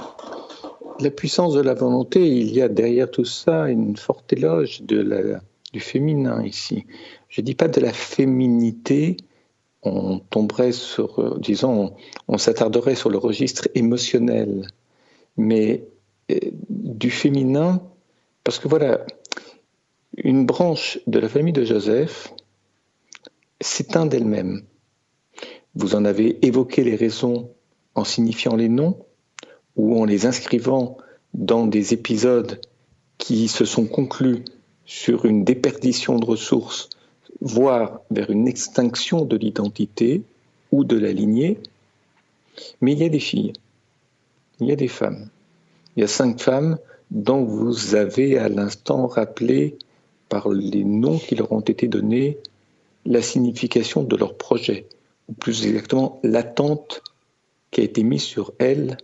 La 1.01 1.11
puissance 1.11 1.55
de 1.55 1.61
la 1.61 1.75
volonté, 1.75 2.27
il 2.27 2.51
y 2.51 2.61
a 2.61 2.69
derrière 2.69 3.11
tout 3.11 3.25
ça 3.25 3.69
une 3.69 3.97
forte 3.97 4.33
éloge 4.33 4.83
du 4.83 5.81
féminin 5.81 6.43
ici. 6.45 6.87
Je 7.29 7.41
ne 7.41 7.47
dis 7.47 7.55
pas 7.55 7.69
de 7.69 7.81
la 7.81 7.93
féminité, 7.93 9.17
on 9.83 10.19
tomberait 10.19 10.73
sur, 10.73 11.21
euh, 11.21 11.39
disons, 11.39 11.95
on, 12.27 12.39
s'attarderait 12.39 12.97
sur 12.97 13.11
le 13.11 13.19
registre 13.19 13.69
émotionnel, 13.77 14.67
mais 15.37 15.85
du 16.71 17.11
féminin, 17.11 17.83
parce 18.45 18.59
que 18.59 18.67
voilà, 18.67 19.05
une 20.17 20.47
branche 20.47 20.99
de 21.07 21.19
la 21.19 21.29
famille 21.29 21.53
de 21.53 21.65
Joseph, 21.65 22.34
s'éteint 23.61 24.07
d'elle-même. 24.07 24.63
Vous 25.75 25.95
en 25.95 26.05
avez 26.05 26.45
évoqué 26.47 26.85
les 26.85 26.97
raisons 26.97 27.51
en 27.95 28.05
signifiant 28.05 28.57
les 28.57 28.69
noms 28.69 28.99
ou 29.77 30.01
en 30.01 30.05
les 30.05 30.27
inscrivant 30.27 30.99
dans 31.33 31.67
des 31.67 31.93
épisodes 31.93 32.61
qui 33.19 33.49
se 33.49 33.65
sont 33.65 33.87
conclus 33.87 34.45
sur 34.87 35.25
une 35.25 35.45
déperdition 35.45 36.19
de 36.19 36.27
ressources, 36.27 36.91
voire 37.41 38.01
vers 38.11 38.31
une 38.31 38.47
extinction 38.47 39.25
de 39.25 39.37
l'identité 39.37 40.23
ou 40.71 40.85
de 40.85 40.99
la 40.99 41.13
lignée. 41.13 41.59
Mais 42.81 42.93
il 42.93 42.99
y 42.99 43.05
a 43.05 43.09
des 43.09 43.21
filles, 43.21 43.53
il 44.61 44.69
y 44.69 44.73
a 44.73 44.77
des 44.77 44.89
femmes. 44.89 45.29
Il 45.97 46.01
y 46.01 46.05
a 46.05 46.09
cinq 46.09 46.41
femmes 46.41 46.79
dont 47.11 47.45
vous 47.45 47.95
avez 47.95 48.39
à 48.39 48.49
l'instant 48.49 49.07
rappelé 49.07 49.77
par 50.29 50.49
les 50.49 50.85
noms 50.85 51.19
qui 51.19 51.35
leur 51.35 51.53
ont 51.53 51.61
été 51.61 51.89
donnés 51.89 52.39
la 53.05 53.23
signification 53.23 54.03
de 54.03 54.17
leur 54.17 54.37
projet, 54.37 54.87
ou 55.29 55.33
plus 55.33 55.67
exactement 55.67 56.21
l'attente 56.23 57.03
qui 57.71 57.81
a 57.81 57.85
été 57.85 58.03
mise 58.03 58.23
sur 58.23 58.53
elles 58.59 58.97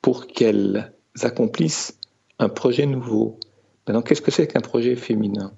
pour 0.00 0.26
qu'elles 0.26 0.92
accomplissent 1.22 1.98
un 2.38 2.48
projet 2.48 2.86
nouveau. 2.86 3.38
Maintenant, 3.86 4.02
qu'est-ce 4.02 4.22
que 4.22 4.30
c'est 4.30 4.46
qu'un 4.46 4.60
projet 4.60 4.96
féminin? 4.96 5.52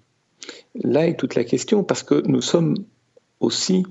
Là 0.75 1.07
est 1.07 1.19
toute 1.19 1.35
la 1.35 1.45
question 1.45 1.85
parce 1.85 2.03
que 2.03 2.23
nous 2.27 2.43
sommes 2.43 2.77
aussi 3.41 3.85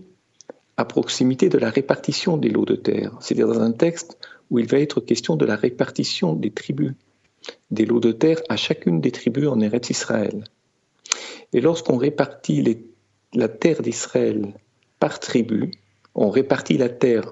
à 0.78 0.86
proximité 0.86 1.50
de 1.50 1.58
la 1.58 1.70
répartition 1.70 2.38
des 2.38 2.50
lots 2.50 2.66
de 2.66 2.76
terre, 2.76 3.16
c'est-à-dire 3.20 3.48
dans 3.48 3.62
un 3.62 3.72
texte 3.72 4.18
où 4.50 4.60
il 4.60 4.68
va 4.68 4.80
être 4.80 5.02
question 5.02 5.36
de 5.36 5.46
la 5.46 5.56
répartition 5.56 6.34
des 6.34 6.52
tribus, 6.52 6.94
des 7.72 7.86
lots 7.86 8.00
de 8.00 8.12
terre 8.12 8.42
à 8.50 8.58
chacune 8.58 9.02
des 9.02 9.12
tribus 9.12 9.48
en 9.48 9.60
Eretz 9.60 9.90
Israël. 9.90 10.44
Et 11.54 11.62
lorsqu'on 11.62 11.98
répartit 11.98 12.62
les 12.62 12.84
la 13.34 13.48
terre 13.48 13.82
d'Israël 13.82 14.54
par 15.00 15.20
tribu, 15.20 15.72
on 16.16 16.30
répartit 16.30 16.78
la 16.78 16.90
terre 16.90 17.32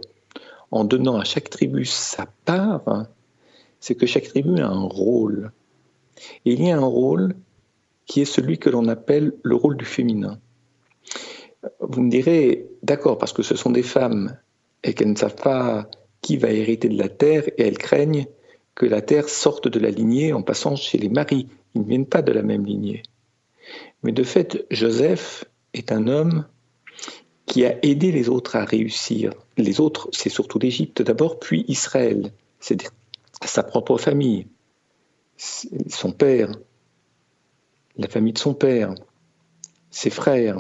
en 0.72 0.84
donnant 0.84 1.20
à 1.20 1.24
chaque 1.24 1.50
tribu 1.50 1.86
sa 1.86 2.28
part, 2.46 3.08
c'est 3.80 3.96
que 3.96 4.06
chaque 4.06 4.28
tribu 4.28 4.60
a 4.60 4.68
un 4.68 4.88
rôle. 4.88 5.52
Et 6.46 6.54
il 6.54 6.64
y 6.64 6.72
a 6.72 6.78
un 6.78 6.86
rôle 6.86 7.36
qui 8.06 8.22
est 8.22 8.26
celui 8.26 8.58
que 8.58 8.70
l'on 8.70 8.88
appelle 8.88 9.34
le 9.44 9.56
rôle 9.56 9.78
du 9.78 9.86
féminin. 9.86 10.40
Vous 11.80 12.02
me 12.02 12.10
direz, 12.10 12.68
d'accord, 12.84 13.18
parce 13.18 13.34
que 13.34 13.44
ce 13.44 13.56
sont 13.56 13.72
des 13.72 13.84
femmes 13.84 14.38
et 14.84 14.94
qu'elles 14.94 15.12
ne 15.12 15.16
savent 15.16 15.36
pas 15.36 15.90
qui 16.22 16.38
va 16.38 16.52
hériter 16.52 16.90
de 16.90 16.98
la 16.98 17.10
terre 17.10 17.48
et 17.58 17.64
elles 17.64 17.78
craignent 17.78 18.28
que 18.76 18.86
la 18.86 19.02
terre 19.02 19.30
sorte 19.30 19.68
de 19.68 19.80
la 19.80 19.90
lignée 19.90 20.34
en 20.34 20.42
passant 20.42 20.76
chez 20.76 20.98
les 20.98 21.10
maris. 21.10 21.48
Ils 21.76 21.82
ne 21.82 21.88
viennent 21.88 22.06
pas 22.06 22.22
de 22.22 22.32
la 22.32 22.42
même 22.42 22.66
lignée. 22.66 23.04
Mais 24.04 24.12
de 24.12 24.24
fait, 24.24 24.66
Joseph 24.72 25.46
est 25.74 25.92
un 25.92 26.08
homme 26.08 26.46
qui 27.46 27.66
a 27.66 27.78
aidé 27.86 28.12
les 28.12 28.30
autres 28.30 28.56
à 28.56 28.66
réussir. 28.66 29.34
Les 29.58 29.80
autres, 29.80 30.10
c'est 30.12 30.30
surtout 30.30 30.60
l'Égypte 30.60 31.02
d'abord, 31.02 31.40
puis 31.40 31.66
Israël, 31.68 32.32
c'est-à-dire 32.60 32.92
sa 33.46 33.64
propre 33.64 33.98
famille, 33.98 34.48
son 35.38 36.12
père, 36.12 36.52
la 37.98 38.08
famille 38.08 38.34
de 38.34 38.38
son 38.38 38.54
père, 38.54 38.94
ses 39.90 40.10
frères. 40.10 40.58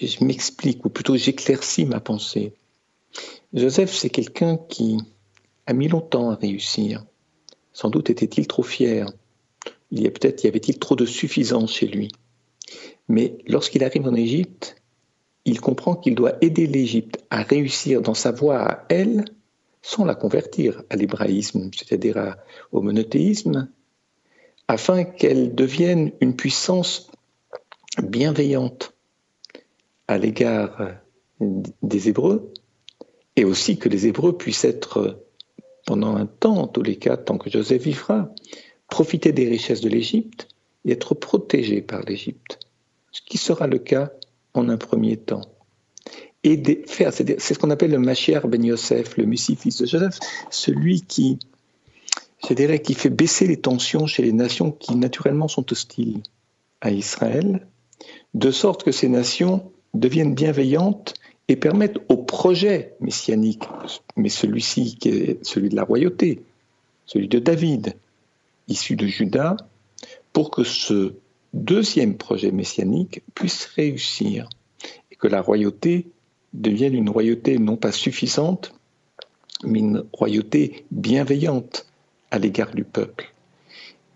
je 0.00 0.24
m'explique, 0.24 0.84
ou 0.84 0.90
plutôt 0.90 1.16
j'éclaircis 1.16 1.84
ma 1.84 2.00
pensée. 2.00 2.54
Joseph, 3.52 3.94
c'est 3.94 4.10
quelqu'un 4.10 4.56
qui 4.56 4.98
a 5.66 5.72
mis 5.72 5.88
longtemps 5.88 6.30
à 6.30 6.34
réussir. 6.34 7.04
Sans 7.72 7.90
doute 7.90 8.10
était-il 8.10 8.46
trop 8.46 8.62
fier. 8.62 9.06
Il 9.90 10.02
y 10.02 10.06
a 10.06 10.10
peut-être 10.10 10.44
y 10.44 10.48
avait-il 10.48 10.78
trop 10.78 10.96
de 10.96 11.06
suffisance 11.06 11.74
chez 11.74 11.86
lui. 11.86 12.08
Mais 13.08 13.38
lorsqu'il 13.46 13.84
arrive 13.84 14.06
en 14.06 14.14
Égypte, 14.14 14.76
il 15.44 15.60
comprend 15.60 15.94
qu'il 15.94 16.14
doit 16.14 16.36
aider 16.40 16.66
l'Égypte 16.66 17.24
à 17.30 17.42
réussir 17.42 18.02
dans 18.02 18.14
sa 18.14 18.32
voie 18.32 18.58
à 18.58 18.84
elle, 18.88 19.24
sans 19.82 20.04
la 20.04 20.16
convertir 20.16 20.82
à 20.90 20.96
l'hébraïsme, 20.96 21.70
c'est-à-dire 21.72 22.36
au 22.72 22.82
monothéisme, 22.82 23.68
afin 24.66 25.04
qu'elle 25.04 25.54
devienne 25.54 26.10
une 26.20 26.34
puissance 26.34 27.10
bienveillante 28.02 28.92
à 30.08 30.18
l'égard 30.18 30.96
des 31.40 32.08
Hébreux, 32.08 32.52
et 33.36 33.44
aussi 33.44 33.78
que 33.78 33.88
les 33.88 34.08
Hébreux 34.08 34.36
puissent 34.36 34.64
être, 34.64 35.22
pendant 35.86 36.16
un 36.16 36.26
temps, 36.26 36.56
en 36.56 36.66
tous 36.66 36.82
les 36.82 36.96
cas, 36.96 37.16
tant 37.16 37.38
que 37.38 37.50
Joseph 37.50 37.82
vivra, 37.82 38.34
profiter 38.88 39.30
des 39.30 39.48
richesses 39.48 39.80
de 39.80 39.88
l'Égypte 39.88 40.48
et 40.84 40.92
être 40.92 41.14
protégés 41.14 41.82
par 41.82 42.02
l'Égypte 42.02 42.65
ce 43.16 43.22
qui 43.22 43.38
sera 43.38 43.66
le 43.66 43.78
cas 43.78 44.10
en 44.52 44.68
un 44.68 44.76
premier 44.76 45.16
temps. 45.16 45.48
Et 46.44 46.62
c'est 46.86 47.40
ce 47.40 47.58
qu'on 47.58 47.70
appelle 47.70 47.90
le 47.90 47.98
Mashiach 47.98 48.46
ben 48.46 48.62
Yosef, 48.62 49.16
le 49.16 49.24
Messie 49.24 49.56
fils 49.56 49.78
de 49.78 49.86
Joseph, 49.86 50.18
celui 50.50 51.00
qui 51.00 51.38
qu'il 52.42 52.94
fait 52.94 53.10
baisser 53.10 53.46
les 53.46 53.56
tensions 53.56 54.06
chez 54.06 54.22
les 54.22 54.32
nations 54.32 54.70
qui 54.70 54.94
naturellement 54.94 55.48
sont 55.48 55.72
hostiles 55.72 56.22
à 56.82 56.90
Israël, 56.90 57.66
de 58.34 58.50
sorte 58.50 58.84
que 58.84 58.92
ces 58.92 59.08
nations 59.08 59.72
deviennent 59.94 60.34
bienveillantes 60.34 61.14
et 61.48 61.56
permettent 61.56 61.98
au 62.08 62.18
projet 62.18 62.94
messianique, 63.00 63.64
mais 64.16 64.28
celui-ci 64.28 64.96
qui 64.96 65.08
est 65.08 65.44
celui 65.44 65.70
de 65.70 65.76
la 65.76 65.84
royauté, 65.84 66.42
celui 67.06 67.28
de 67.28 67.38
David, 67.38 67.94
issu 68.68 68.94
de 68.94 69.06
Judas, 69.06 69.56
pour 70.32 70.50
que 70.50 70.62
ce 70.62 71.14
deuxième 71.56 72.16
projet 72.16 72.50
messianique 72.50 73.22
puisse 73.34 73.64
réussir 73.64 74.48
et 75.10 75.16
que 75.16 75.26
la 75.26 75.40
royauté 75.40 76.06
devienne 76.52 76.94
une 76.94 77.08
royauté 77.08 77.58
non 77.58 77.76
pas 77.76 77.92
suffisante, 77.92 78.74
mais 79.64 79.78
une 79.78 80.04
royauté 80.12 80.84
bienveillante 80.90 81.86
à 82.30 82.38
l'égard 82.38 82.74
du 82.74 82.84
peuple. 82.84 83.32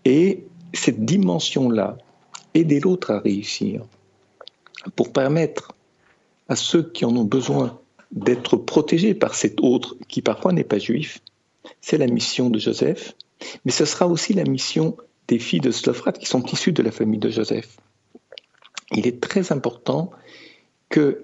Et 0.05 0.43
cette 0.73 1.03
dimension-là, 1.03 1.97
aider 2.53 2.79
l'autre 2.79 3.11
à 3.11 3.19
réussir, 3.19 3.85
pour 4.95 5.11
permettre 5.11 5.73
à 6.47 6.55
ceux 6.55 6.83
qui 6.83 7.05
en 7.05 7.15
ont 7.15 7.23
besoin 7.23 7.79
d'être 8.11 8.55
protégés 8.55 9.13
par 9.13 9.35
cet 9.35 9.61
autre 9.61 9.95
qui 10.07 10.21
parfois 10.21 10.53
n'est 10.53 10.63
pas 10.63 10.79
juif, 10.79 11.21
c'est 11.79 11.97
la 11.97 12.07
mission 12.07 12.49
de 12.49 12.59
Joseph, 12.59 13.15
mais 13.65 13.71
ce 13.71 13.85
sera 13.85 14.07
aussi 14.07 14.33
la 14.33 14.43
mission 14.43 14.95
des 15.31 15.39
filles 15.39 15.61
de 15.61 15.71
Slofrat 15.71 16.11
qui 16.11 16.25
sont 16.25 16.43
issues 16.43 16.73
de 16.73 16.83
la 16.83 16.91
famille 16.91 17.19
de 17.19 17.29
Joseph. 17.29 17.77
Il 18.91 19.07
est 19.07 19.21
très 19.21 19.53
important 19.53 20.11
qu'il 20.89 21.17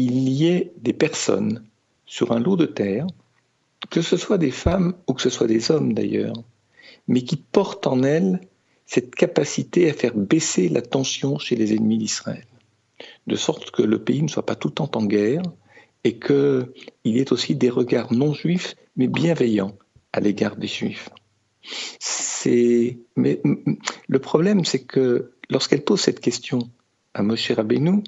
y 0.00 0.46
ait 0.46 0.72
des 0.78 0.94
personnes 0.94 1.62
sur 2.06 2.32
un 2.32 2.40
lot 2.40 2.56
de 2.56 2.64
terre, 2.64 3.06
que 3.90 4.00
ce 4.00 4.16
soit 4.16 4.38
des 4.38 4.50
femmes 4.50 4.94
ou 5.06 5.12
que 5.12 5.20
ce 5.20 5.28
soit 5.28 5.46
des 5.46 5.70
hommes 5.70 5.92
d'ailleurs, 5.92 6.36
mais 7.08 7.22
qui 7.22 7.36
portent 7.36 7.86
en 7.86 8.02
elles 8.02 8.40
cette 8.86 9.14
capacité 9.14 9.90
à 9.90 9.92
faire 9.92 10.14
baisser 10.14 10.70
la 10.70 10.80
tension 10.80 11.38
chez 11.38 11.54
les 11.54 11.74
ennemis 11.74 11.98
d'Israël 11.98 12.46
de 13.26 13.36
sorte 13.36 13.70
que 13.70 13.82
le 13.82 14.02
pays 14.02 14.22
ne 14.22 14.28
soit 14.28 14.46
pas 14.46 14.56
tout 14.56 14.68
le 14.68 14.74
temps 14.74 14.90
en 14.94 15.04
guerre 15.04 15.42
et 16.04 16.18
qu'il 16.18 16.72
y 17.04 17.18
ait 17.18 17.32
aussi 17.32 17.54
des 17.54 17.70
regards 17.70 18.12
non 18.12 18.32
juifs, 18.32 18.74
mais 18.96 19.08
bienveillants 19.08 19.76
à 20.12 20.20
l'égard 20.20 20.56
des 20.56 20.66
juifs. 20.66 21.10
Mais 22.46 23.40
le 24.08 24.18
problème, 24.18 24.64
c'est 24.64 24.82
que 24.82 25.32
lorsqu'elle 25.48 25.82
pose 25.82 26.00
cette 26.00 26.20
question 26.20 26.68
à 27.14 27.22
Moshe 27.22 27.50
Rabbeinu, 27.50 28.02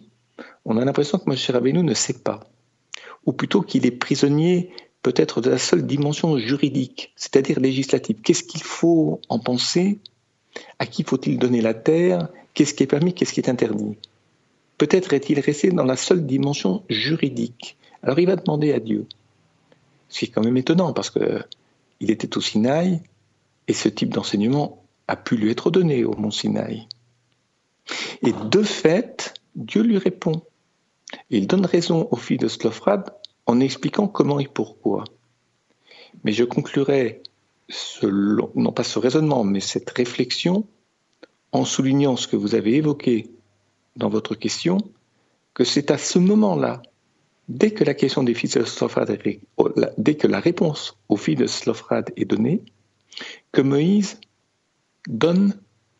on 0.65 0.77
a 0.77 0.85
l'impression 0.85 1.19
que 1.19 1.29
Moshe 1.29 1.51
Rabbeinu 1.51 1.83
ne 1.83 1.95
sait 1.95 2.19
pas, 2.19 2.41
ou 3.27 3.33
plutôt 3.33 3.63
qu'il 3.63 3.87
est 3.87 3.93
prisonnier 3.93 4.71
peut-être 5.03 5.41
de 5.41 5.51
la 5.51 5.59
seule 5.59 5.87
dimension 5.87 6.39
juridique, 6.39 7.13
c'est-à-dire 7.15 7.61
législative. 7.61 8.17
Qu'est-ce 8.23 8.43
qu'il 8.43 8.63
faut 8.63 9.21
en 9.29 9.39
penser? 9.39 9.99
À 10.79 10.87
qui 10.87 11.03
faut-il 11.03 11.39
donner 11.39 11.61
la 11.61 11.75
terre? 11.75 12.29
Qu'est-ce 12.55 12.73
qui 12.75 12.85
est 12.85 12.87
permis? 12.87 13.13
Qu'est-ce 13.13 13.35
qui 13.35 13.41
est 13.41 13.51
interdit? 13.51 13.97
Peut-être 14.79 15.13
est-il 15.13 15.39
resté 15.41 15.71
dans 15.71 15.85
la 15.85 15.97
seule 15.97 16.27
dimension 16.27 16.83
juridique. 16.89 17.77
Alors 18.03 18.19
il 18.19 18.27
va 18.27 18.37
demander 18.37 18.73
à 18.73 18.81
Dieu. 18.81 19.07
Ce 20.09 20.21
qui 20.21 20.25
est 20.25 20.29
quand 20.29 20.43
même 20.43 20.57
étonnant 20.57 20.93
parce 20.93 21.11
que 21.11 21.43
il 22.01 22.11
était 22.11 22.37
au 22.37 22.41
Sinaï 22.41 23.01
et 23.69 23.73
ce 23.73 23.89
type 23.89 24.13
d'enseignement 24.13 24.85
a 25.09 25.17
pu 25.17 25.37
lui 25.37 25.51
être 25.51 25.71
donné 25.71 26.05
au 26.05 26.15
mont 26.17 26.31
Sinaï. 26.31 26.89
Et 28.23 28.33
de 28.33 28.63
fait, 28.63 29.35
Dieu 29.55 29.83
lui 29.83 29.99
répond. 29.99 30.43
il 31.31 31.47
donne 31.47 31.67
raison 31.67 32.09
aux 32.11 32.17
filles 32.17 32.39
de 32.39 32.49
Slofrad 32.49 33.15
en 33.47 33.61
expliquant 33.61 34.09
comment 34.09 34.41
et 34.41 34.49
pourquoi. 34.49 35.05
Mais 36.25 36.33
je 36.33 36.45
conclurai 36.45 37.23
non 38.55 38.73
pas 38.73 38.85
ce 38.85 38.99
raisonnement, 38.99 39.45
mais 39.45 39.61
cette 39.61 39.91
réflexion 39.91 40.67
en 41.53 41.65
soulignant 41.65 42.17
ce 42.17 42.27
que 42.27 42.37
vous 42.37 42.55
avez 42.55 42.75
évoqué 42.75 43.31
dans 43.97 44.09
votre 44.09 44.35
question 44.35 44.79
que 45.55 45.65
c'est 45.65 45.91
à 45.91 45.99
ce 45.99 46.19
moment-là, 46.19 46.83
dès 47.49 47.71
que 47.71 47.85
la 47.85 47.95
question 47.95 48.25
des 48.25 48.35
de 48.35 49.93
dès 49.99 50.15
que 50.17 50.27
la 50.27 50.41
réponse 50.41 50.97
aux 51.09 51.17
filles 51.17 51.37
de 51.37 51.47
Slofrad 51.47 52.13
est 52.17 52.25
donnée, 52.25 52.63
que 53.53 53.61
Moïse 53.61 54.21
donne 55.07 55.55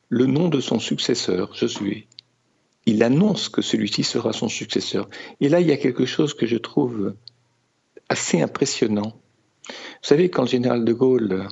le 0.09 0.27
nom 0.27 0.49
de 0.49 0.61
son 0.61 0.79
successeur, 0.79 1.55
Josué. 1.55 2.09
Il 2.87 3.03
annonce 3.03 3.49
que 3.49 3.63
celui-ci 3.63 4.05
sera 4.05 4.33
son 4.33 4.49
successeur. 4.49 5.09
Et 5.41 5.49
là, 5.49 5.61
il 5.61 5.67
y 5.67 5.73
a 5.73 5.77
quelque 5.77 6.07
chose 6.07 6.35
que 6.35 6.47
je 6.47 6.57
trouve 6.57 7.15
assez 8.09 8.41
impressionnant. 8.43 9.19
Vous 9.67 9.73
savez, 10.09 10.29
quand 10.29 10.43
le 10.43 10.49
général 10.49 10.85
de 10.85 10.93
Gaulle 10.93 11.49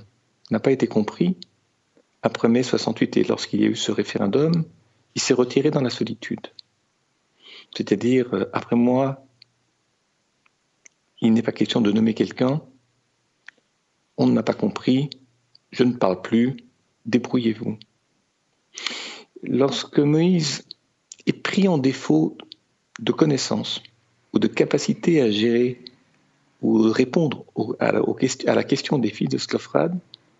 n'a 0.51 0.61
pas 0.61 0.73
été 0.73 0.87
compris, 0.87 1.37
après 2.23 2.49
mai 2.49 2.63
68 2.63 3.17
et 3.17 3.25
lorsqu'il 3.25 3.63
y 3.63 3.65
a 3.65 3.69
eu 3.69 3.77
ce 3.77 3.91
référendum, 3.91 4.65
il 5.15 5.21
s'est 5.21 5.35
retiré 5.35 5.71
dans 5.71 5.81
la 5.81 5.91
solitude. 5.91 6.47
C'est-à-dire, 7.75 8.47
après 8.53 8.77
moi, 8.77 9.27
il 11.21 11.33
n'est 11.33 11.43
pas 11.43 11.53
question 11.53 11.81
de 11.81 11.91
nommer 11.91 12.15
quelqu'un, 12.15 12.63
on 14.19 14.27
ne 14.27 14.33
m'a 14.33 14.43
pas 14.43 14.55
compris, 14.55 15.09
je 15.73 15.85
ne 15.85 15.93
parle 15.93 16.21
plus, 16.23 16.57
débrouillez-vous. 17.07 17.79
Lorsque 19.43 19.99
Moïse 19.99 20.65
est 21.27 21.33
pris 21.33 21.67
en 21.67 21.79
défaut 21.79 22.37
de 23.01 23.13
connaissances 23.13 23.83
ou 24.33 24.39
de 24.39 24.47
capacité 24.47 25.21
à 25.21 25.31
gérer 25.31 25.81
ou 26.61 26.91
répondre 26.91 27.45
à, 27.81 27.93
la, 27.93 28.65
question 28.65 28.99
des 28.99 29.11
filles 29.11 29.29
de 29.29 29.39
Sclofrad, 29.39 29.99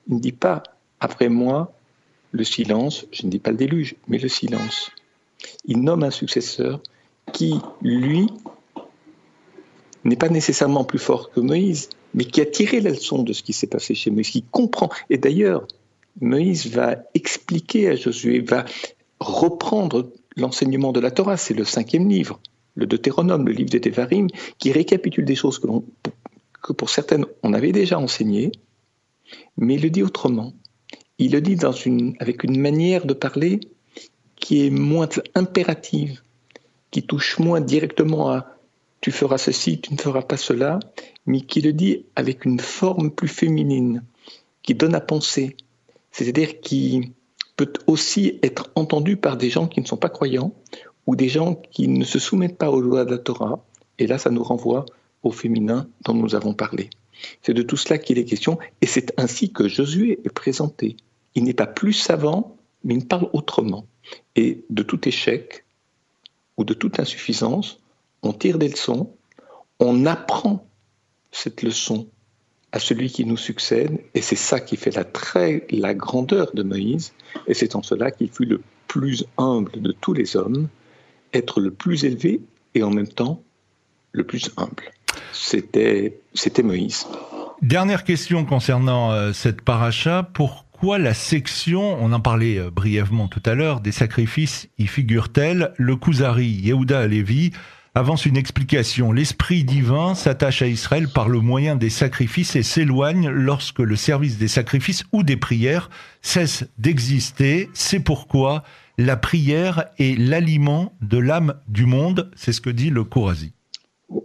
il 0.09 0.15
ne 0.15 0.21
dit 0.21 0.33
pas 0.33 0.63
après 1.01 1.29
moi, 1.29 1.73
le 2.31 2.45
silence, 2.45 3.07
je 3.11 3.27
ne 3.27 3.31
dis 3.31 3.41
pas 3.41 3.51
le 3.51 3.57
déluge, 3.57 3.97
mais 4.07 4.19
le 4.19 4.29
silence. 4.29 4.91
Il 5.65 5.83
nomme 5.83 6.05
un 6.05 6.13
successeur 6.13 6.81
qui, 7.33 7.61
lui, 7.83 8.29
n'est 10.05 10.17
pas 10.17 10.29
nécessairement 10.29 10.85
plus 10.85 10.99
fort 10.99 11.31
que 11.31 11.41
Moïse, 11.41 11.89
mais 12.15 12.25
qui 12.25 12.41
a 12.41 12.47
tiré 12.47 12.81
la 12.81 12.91
leçon 12.91 13.23
de 13.23 13.33
ce 13.33 13.43
qui 13.43 13.53
s'est 13.53 13.67
passé 13.67 13.95
chez 13.95 14.11
Moïse, 14.11 14.31
qui 14.31 14.43
comprend. 14.43 14.91
Et 15.11 15.19
d'ailleurs, 15.19 15.67
Moïse 16.21 16.67
va 16.69 16.97
expliquer 17.15 17.89
à 17.89 17.97
Josué, 17.97 18.41
va 18.41 18.65
reprendre 19.21 20.11
l'enseignement 20.37 20.93
de 20.93 21.01
la 21.01 21.11
Torah, 21.11 21.37
c'est 21.37 21.55
le 21.55 21.65
cinquième 21.65 22.09
livre, 22.09 22.41
le 22.75 22.87
Deutéronome, 22.87 23.47
le 23.47 23.53
livre 23.53 23.71
des 23.71 23.81
Devarim, 23.81 24.29
qui 24.59 24.73
récapitule 24.73 25.25
des 25.25 25.37
choses 25.37 25.59
que, 25.59 26.73
pour 26.73 26.91
certaines 26.91 27.27
on 27.43 27.53
avait 27.53 27.73
déjà 27.73 27.99
enseignées, 27.99 28.53
mais 29.57 29.75
il 29.75 29.83
le 29.83 29.91
dit 29.91 30.03
autrement 30.03 30.53
il 31.19 31.33
le 31.33 31.41
dit 31.41 31.57
avec 32.19 32.43
une 32.43 32.61
manière 32.61 33.07
de 33.07 33.15
parler 33.15 33.61
qui 34.37 34.67
est 34.67 34.71
moins 34.71 35.09
impérative, 35.35 36.23
qui 36.91 37.05
touche 37.05 37.39
moins 37.39 37.61
directement 37.61 38.31
à 38.31 38.57
tu 39.03 39.11
feras 39.11 39.37
ceci, 39.37 39.81
tu 39.81 39.93
ne 39.93 39.99
feras 39.99 40.23
pas 40.23 40.39
cela, 40.39 40.79
mais 41.27 41.43
qui 41.43 41.61
le 41.61 41.73
dit 41.73 42.07
avec 42.17 42.47
une 42.47 42.61
forme 42.61 43.11
plus 43.11 43.29
féminine, 43.29 44.05
qui 44.63 44.75
donne 44.75 44.95
à 44.95 45.01
penser, 45.01 45.57
c'est-à-dire 46.13 46.61
qui 46.61 47.13
peut 47.57 47.73
aussi 47.89 48.39
être 48.43 48.71
entendu 48.77 49.17
par 49.17 49.37
des 49.37 49.51
gens 49.51 49.67
qui 49.67 49.81
ne 49.81 49.87
sont 49.87 49.97
pas 49.97 50.09
croyants 50.09 50.55
ou 51.07 51.17
des 51.17 51.29
gens 51.29 51.57
qui 51.57 51.89
ne 51.89 52.05
se 52.05 52.21
soumettent 52.21 52.57
pas 52.57 52.71
aux 52.71 52.81
lois 52.81 53.05
de 53.05 53.11
la 53.11 53.19
Torah. 53.19 53.65
Et 53.99 54.07
là, 54.07 54.19
ça 54.19 54.31
nous 54.31 54.45
renvoie 54.45 54.87
au 55.25 55.33
féminin 55.33 55.89
dont 56.05 56.15
nous 56.15 56.37
avons 56.37 56.55
parlé. 56.55 56.89
C'est 57.43 57.55
de 57.55 57.63
tout 57.63 57.77
cela 57.77 57.99
qu'il 57.99 58.19
est 58.19 58.25
question, 58.25 58.59
et 58.81 58.87
c'est 58.87 59.13
ainsi 59.19 59.53
que 59.53 59.69
Josué 59.69 60.21
est 60.25 60.33
présenté. 60.33 60.97
Il 61.35 61.43
n'est 61.43 61.55
pas 61.55 61.67
plus 61.67 61.93
savant, 61.93 62.57
mais 62.85 62.95
il 62.95 63.07
parle 63.07 63.29
autrement. 63.33 63.85
Et 64.37 64.65
de 64.71 64.83
tout 64.85 65.09
échec 65.09 65.65
ou 66.57 66.65
de 66.65 66.75
toute 66.75 67.01
insuffisance, 67.01 67.82
on 68.23 68.33
tire 68.33 68.59
des 68.59 68.69
leçons, 68.69 69.15
on 69.79 70.07
apprend 70.07 70.67
cette 71.31 71.63
leçon 71.63 72.09
à 72.73 72.79
celui 72.79 73.11
qui 73.11 73.25
nous 73.25 73.37
succède, 73.37 74.01
et 74.15 74.23
c'est 74.23 74.37
ça 74.37 74.59
qui 74.59 74.77
fait 74.77 74.95
la, 74.95 75.05
très, 75.05 75.67
la 75.71 75.93
grandeur 75.93 76.53
de 76.55 76.63
Moïse, 76.63 77.13
et 77.47 77.55
c'est 77.55 77.77
en 77.77 77.83
cela 77.83 78.11
qu'il 78.11 78.31
fut 78.31 78.47
le 78.47 78.63
plus 78.89 79.25
humble 79.37 79.81
de 79.81 79.93
tous 79.93 80.15
les 80.15 80.37
hommes, 80.37 80.69
être 81.35 81.61
le 81.61 81.71
plus 81.71 82.05
élevé 82.05 82.41
et 82.75 82.83
en 82.83 82.91
même 82.91 83.09
temps 83.09 83.43
le 84.13 84.25
plus 84.25 84.51
humble. 84.57 84.91
C'était 85.33 86.63
Moïse. 86.63 87.07
Dernière 87.61 88.05
question 88.05 88.45
concernant 88.45 89.13
euh, 89.13 89.33
cette 89.33 89.63
paracha. 89.63 90.29
Pourquoi 90.35 90.99
la 90.99 91.15
section, 91.15 91.97
on 92.01 92.13
en 92.13 92.21
parlait 92.21 92.59
euh, 92.59 92.71
brièvement 92.71 93.29
tout 93.29 93.43
à 93.45 93.55
l'heure, 93.55 93.81
des 93.81 93.93
sacrifices 93.93 94.69
y 94.79 94.87
figure-t-elle 94.87 95.73
Le 95.77 95.97
Kuzari, 95.97 96.47
Yehuda 96.47 97.01
Alevi, 97.01 97.53
avance 97.95 98.27
une 98.27 98.37
explication. 98.37 99.13
L'esprit 99.13 99.65
divin 99.65 100.15
s'attache 100.15 100.63
à 100.63 100.67
Israël 100.67 101.09
par 101.09 101.29
le 101.29 101.41
moyen 101.41 101.77
des 101.77 101.91
sacrifices 101.91 102.57
et 102.57 102.63
s'éloigne 102.63 103.29
lorsque 103.29 103.81
le 103.81 103.97
service 103.97 104.39
des 104.39 104.49
sacrifices 104.49 105.05
ou 105.13 105.23
des 105.23 105.37
prières 105.37 105.91
cesse 106.23 106.65
d'exister. 106.79 107.69
C'est 107.75 108.01
pourquoi 108.01 108.63
la 108.99 109.17
prière 109.17 109.87
est 109.99 110.19
l'aliment 110.19 110.93
de 111.03 111.19
l'âme 111.19 111.55
du 111.69 111.87
monde. 111.87 112.31
C'est 112.35 112.53
ce 112.53 112.61
que 112.61 112.71
dit 112.71 112.91
le 112.91 113.05
Kourazi. 113.05 113.53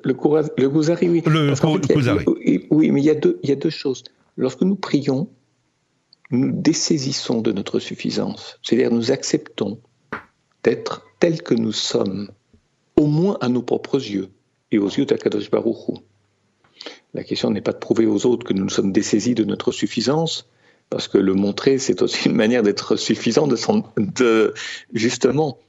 Le, 0.04 0.14
le 0.58 0.68
oui. 1.08 1.24
Le, 1.26 1.54
oui, 2.72 2.92
mais 2.92 3.02
il 3.02 3.06
y, 3.06 3.10
a 3.10 3.16
deux, 3.16 3.40
il 3.44 3.50
y 3.50 3.54
a 3.54 3.56
deux 3.56 3.70
choses. 3.70 4.04
Lorsque 4.36 4.62
nous 4.62 4.76
prions, 4.76 5.30
nous 6.32 6.52
dessaisissons 6.52 7.42
de 7.42 7.52
notre 7.52 7.80
suffisance, 7.80 8.60
c'est-à-dire 8.62 8.92
nous 8.92 9.12
acceptons 9.12 9.80
d'être 10.64 11.06
tels 11.20 11.42
que 11.42 11.54
nous 11.54 11.72
sommes, 11.72 12.30
au 12.98 13.06
moins 13.06 13.38
à 13.42 13.48
nos 13.48 13.62
propres 13.62 13.96
yeux 13.98 14.30
et 14.72 14.80
aux 14.80 14.90
yeux 14.90 15.06
d'Akadosh 15.06 15.50
Baruch 15.50 16.02
La 17.14 17.24
question 17.24 17.52
n'est 17.52 17.62
pas 17.62 17.72
de 17.72 17.78
prouver 17.78 18.06
aux 18.06 18.26
autres 18.26 18.46
que 18.46 18.54
nous 18.54 18.64
nous 18.64 18.70
sommes 18.70 18.92
dessaisis 18.92 19.36
de 19.36 19.44
notre 19.44 19.72
suffisance, 19.72 20.50
parce 20.90 21.08
que 21.08 21.18
le 21.18 21.34
montrer, 21.34 21.78
c'est 21.78 22.02
aussi 22.02 22.28
une 22.28 22.36
manière 22.36 22.64
d'être 22.64 22.96
suffisant, 22.96 23.48
de, 23.48 24.54
justement, 24.94 25.60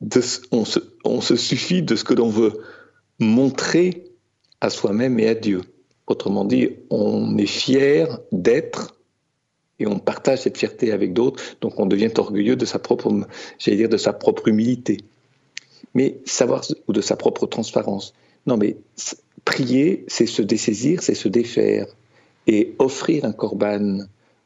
de, 0.00 0.20
on, 0.50 0.64
se, 0.64 0.80
on 1.04 1.20
suffit 1.20 1.82
de 1.82 1.94
ce 1.94 2.04
que 2.04 2.14
l'on 2.14 2.28
veut 2.28 2.60
montrer 3.18 4.04
à 4.60 4.70
soi-même 4.70 5.18
et 5.18 5.28
à 5.28 5.34
Dieu. 5.34 5.62
Autrement 6.06 6.44
dit, 6.44 6.70
on 6.90 7.38
est 7.38 7.46
fier 7.46 8.18
d'être 8.32 8.96
et 9.78 9.86
on 9.86 9.98
partage 9.98 10.40
cette 10.40 10.58
fierté 10.58 10.92
avec 10.92 11.12
d'autres, 11.12 11.42
donc 11.60 11.78
on 11.78 11.86
devient 11.86 12.10
orgueilleux 12.16 12.56
de 12.56 12.64
sa 12.64 12.78
propre 12.78 14.48
humilité. 14.48 14.98
Mais 15.94 16.20
savoir, 16.24 16.62
ou 16.88 16.92
de 16.92 17.00
sa 17.00 17.16
propre 17.16 17.46
transparence. 17.46 18.14
Non, 18.46 18.56
mais 18.56 18.76
prier, 19.44 20.04
c'est 20.08 20.26
se 20.26 20.42
dessaisir, 20.42 21.02
c'est 21.02 21.14
se 21.14 21.28
défaire. 21.28 21.86
Et 22.46 22.74
offrir 22.78 23.24
un 23.24 23.32
corban, 23.32 24.00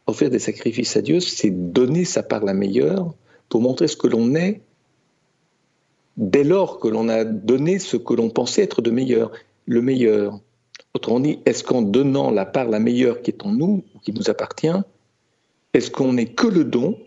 offrir 0.06 0.30
des 0.30 0.38
sacrifices 0.38 0.96
à 0.96 1.02
Dieu, 1.02 1.20
c'est 1.20 1.50
donner 1.50 2.04
sa 2.04 2.22
part 2.22 2.44
la 2.44 2.54
meilleure 2.54 3.14
pour 3.48 3.60
montrer 3.60 3.88
ce 3.88 3.96
que 3.96 4.06
l'on 4.06 4.34
est 4.34 4.60
dès 6.16 6.44
lors 6.44 6.78
que 6.78 6.88
l'on 6.88 7.08
a 7.08 7.24
donné 7.24 7.78
ce 7.78 7.96
que 7.96 8.14
l'on 8.14 8.30
pensait 8.30 8.62
être 8.62 8.82
de 8.82 8.90
meilleur, 8.90 9.32
le 9.66 9.82
meilleur. 9.82 10.40
Autrement 10.94 11.20
dit, 11.20 11.40
est-ce 11.44 11.62
qu'en 11.62 11.82
donnant 11.82 12.30
la 12.30 12.46
part 12.46 12.68
la 12.68 12.80
meilleure 12.80 13.20
qui 13.20 13.30
est 13.30 13.44
en 13.44 13.52
nous, 13.52 13.84
ou 13.94 13.98
qui 13.98 14.12
nous 14.12 14.30
appartient, 14.30 14.68
est-ce 15.74 15.90
qu'on 15.90 16.14
n'est 16.14 16.26
que 16.26 16.46
le 16.46 16.64
don, 16.64 16.98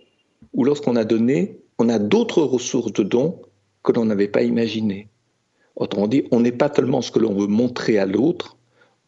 ou 0.54 0.64
lorsqu'on 0.64 0.96
a 0.96 1.04
donné, 1.04 1.60
on 1.80 1.90
a 1.90 1.98
d'autres 1.98 2.44
ressources 2.44 2.94
de 2.94 3.04
dons 3.04 3.42
que 3.84 3.92
l'on 3.92 4.06
n'avait 4.06 4.28
pas 4.28 4.44
imaginées 4.44 5.10
Autrement 5.80 6.10
dit, 6.10 6.26
on 6.32 6.42
n'est 6.42 6.52
pas 6.52 6.70
tellement 6.70 7.02
ce 7.02 7.10
que 7.10 7.20
l'on 7.20 7.34
veut 7.34 7.48
montrer 7.48 7.98
à 7.98 8.06
l'autre, 8.06 8.58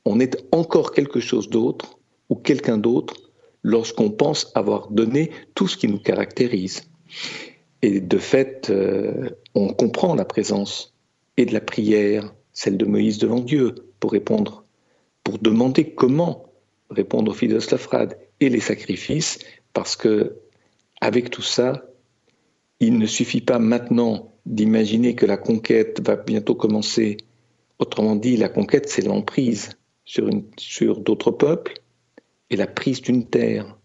on 0.05 0.19
est 0.19 0.38
encore 0.51 0.93
quelque 0.93 1.19
chose 1.19 1.49
d'autre 1.49 1.99
ou 2.29 2.36
quelqu'un 2.36 2.77
d'autre 2.77 3.15
lorsqu'on 3.62 4.10
pense 4.10 4.51
avoir 4.55 4.89
donné 4.89 5.31
tout 5.53 5.67
ce 5.67 5.75
qui 5.75 5.89
nous 5.89 5.99
caractérise. 5.99 6.89
Et 7.81 7.99
de 7.99 8.17
fait, 8.17 8.69
euh, 8.69 9.29
on 9.53 9.73
comprend 9.73 10.15
la 10.15 10.23
présence 10.23 10.95
et 11.36 11.45
de 11.45 11.53
la 11.53 11.60
prière, 11.60 12.34
celle 12.53 12.77
de 12.77 12.86
Moïse 12.86 13.17
devant 13.17 13.41
Dieu, 13.41 13.75
pour 13.99 14.13
répondre, 14.13 14.63
pour 15.23 15.39
demander 15.39 15.93
comment 15.93 16.45
répondre 16.89 17.31
aux 17.31 17.36
filles 17.36 17.49
de 17.49 17.60
et 18.39 18.49
les 18.49 18.60
sacrifices, 18.60 19.39
parce 19.73 19.95
que 19.95 20.38
avec 21.01 21.29
tout 21.29 21.41
ça, 21.41 21.84
il 22.79 22.97
ne 22.97 23.05
suffit 23.05 23.41
pas 23.41 23.60
maintenant 23.60 24.31
d'imaginer 24.45 25.15
que 25.15 25.25
la 25.25 25.38
conquête 25.38 26.01
va 26.06 26.15
bientôt 26.15 26.56
commencer. 26.56 27.17
Autrement 27.80 28.15
dit, 28.15 28.38
la 28.38 28.49
conquête, 28.49 28.89
c'est 28.89 29.04
l'emprise 29.04 29.69
sur, 30.06 30.30
sur 30.58 30.99
d'autres 30.99 31.32
peuples 31.32 31.73
et 32.49 32.56
la 32.56 32.67
prise 32.67 33.01
d'une 33.01 33.27
terre. 33.27 33.77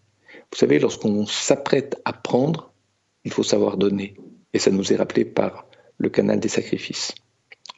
Vous 0.53 0.59
savez, 0.59 0.79
lorsqu'on 0.79 1.27
s'apprête 1.27 2.01
à 2.05 2.13
prendre, 2.13 2.73
il 3.25 3.33
faut 3.33 3.43
savoir 3.43 3.77
donner. 3.77 4.15
Et 4.53 4.59
ça 4.59 4.71
nous 4.71 4.93
est 4.93 4.97
rappelé 4.97 5.25
par 5.25 5.67
le 5.99 6.09
canal 6.09 6.41
des 6.41 6.49
sacrifices 6.49 7.15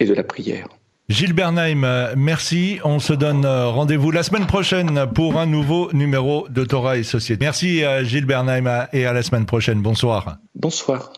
et 0.00 0.06
de 0.06 0.14
la 0.14 0.24
prière. 0.24 0.68
Gilles 1.08 1.32
Bernheim, 1.32 2.12
merci. 2.16 2.80
On 2.84 2.98
se 2.98 3.14
donne 3.14 3.46
euh, 3.46 3.68
rendez-vous 3.68 4.10
la 4.10 4.22
semaine 4.22 4.46
prochaine 4.46 5.06
pour 5.14 5.38
un 5.38 5.46
nouveau 5.46 5.90
numéro 5.94 6.46
de 6.50 6.64
Torah 6.64 6.98
et 6.98 7.02
Société. 7.02 7.42
Merci 7.42 7.82
euh, 7.82 8.04
Gilles 8.04 8.26
Bernheim 8.26 8.86
et 8.92 9.06
à 9.06 9.14
la 9.14 9.22
semaine 9.22 9.46
prochaine. 9.46 9.80
Bonsoir. 9.80 10.36
Bonsoir. 10.54 11.12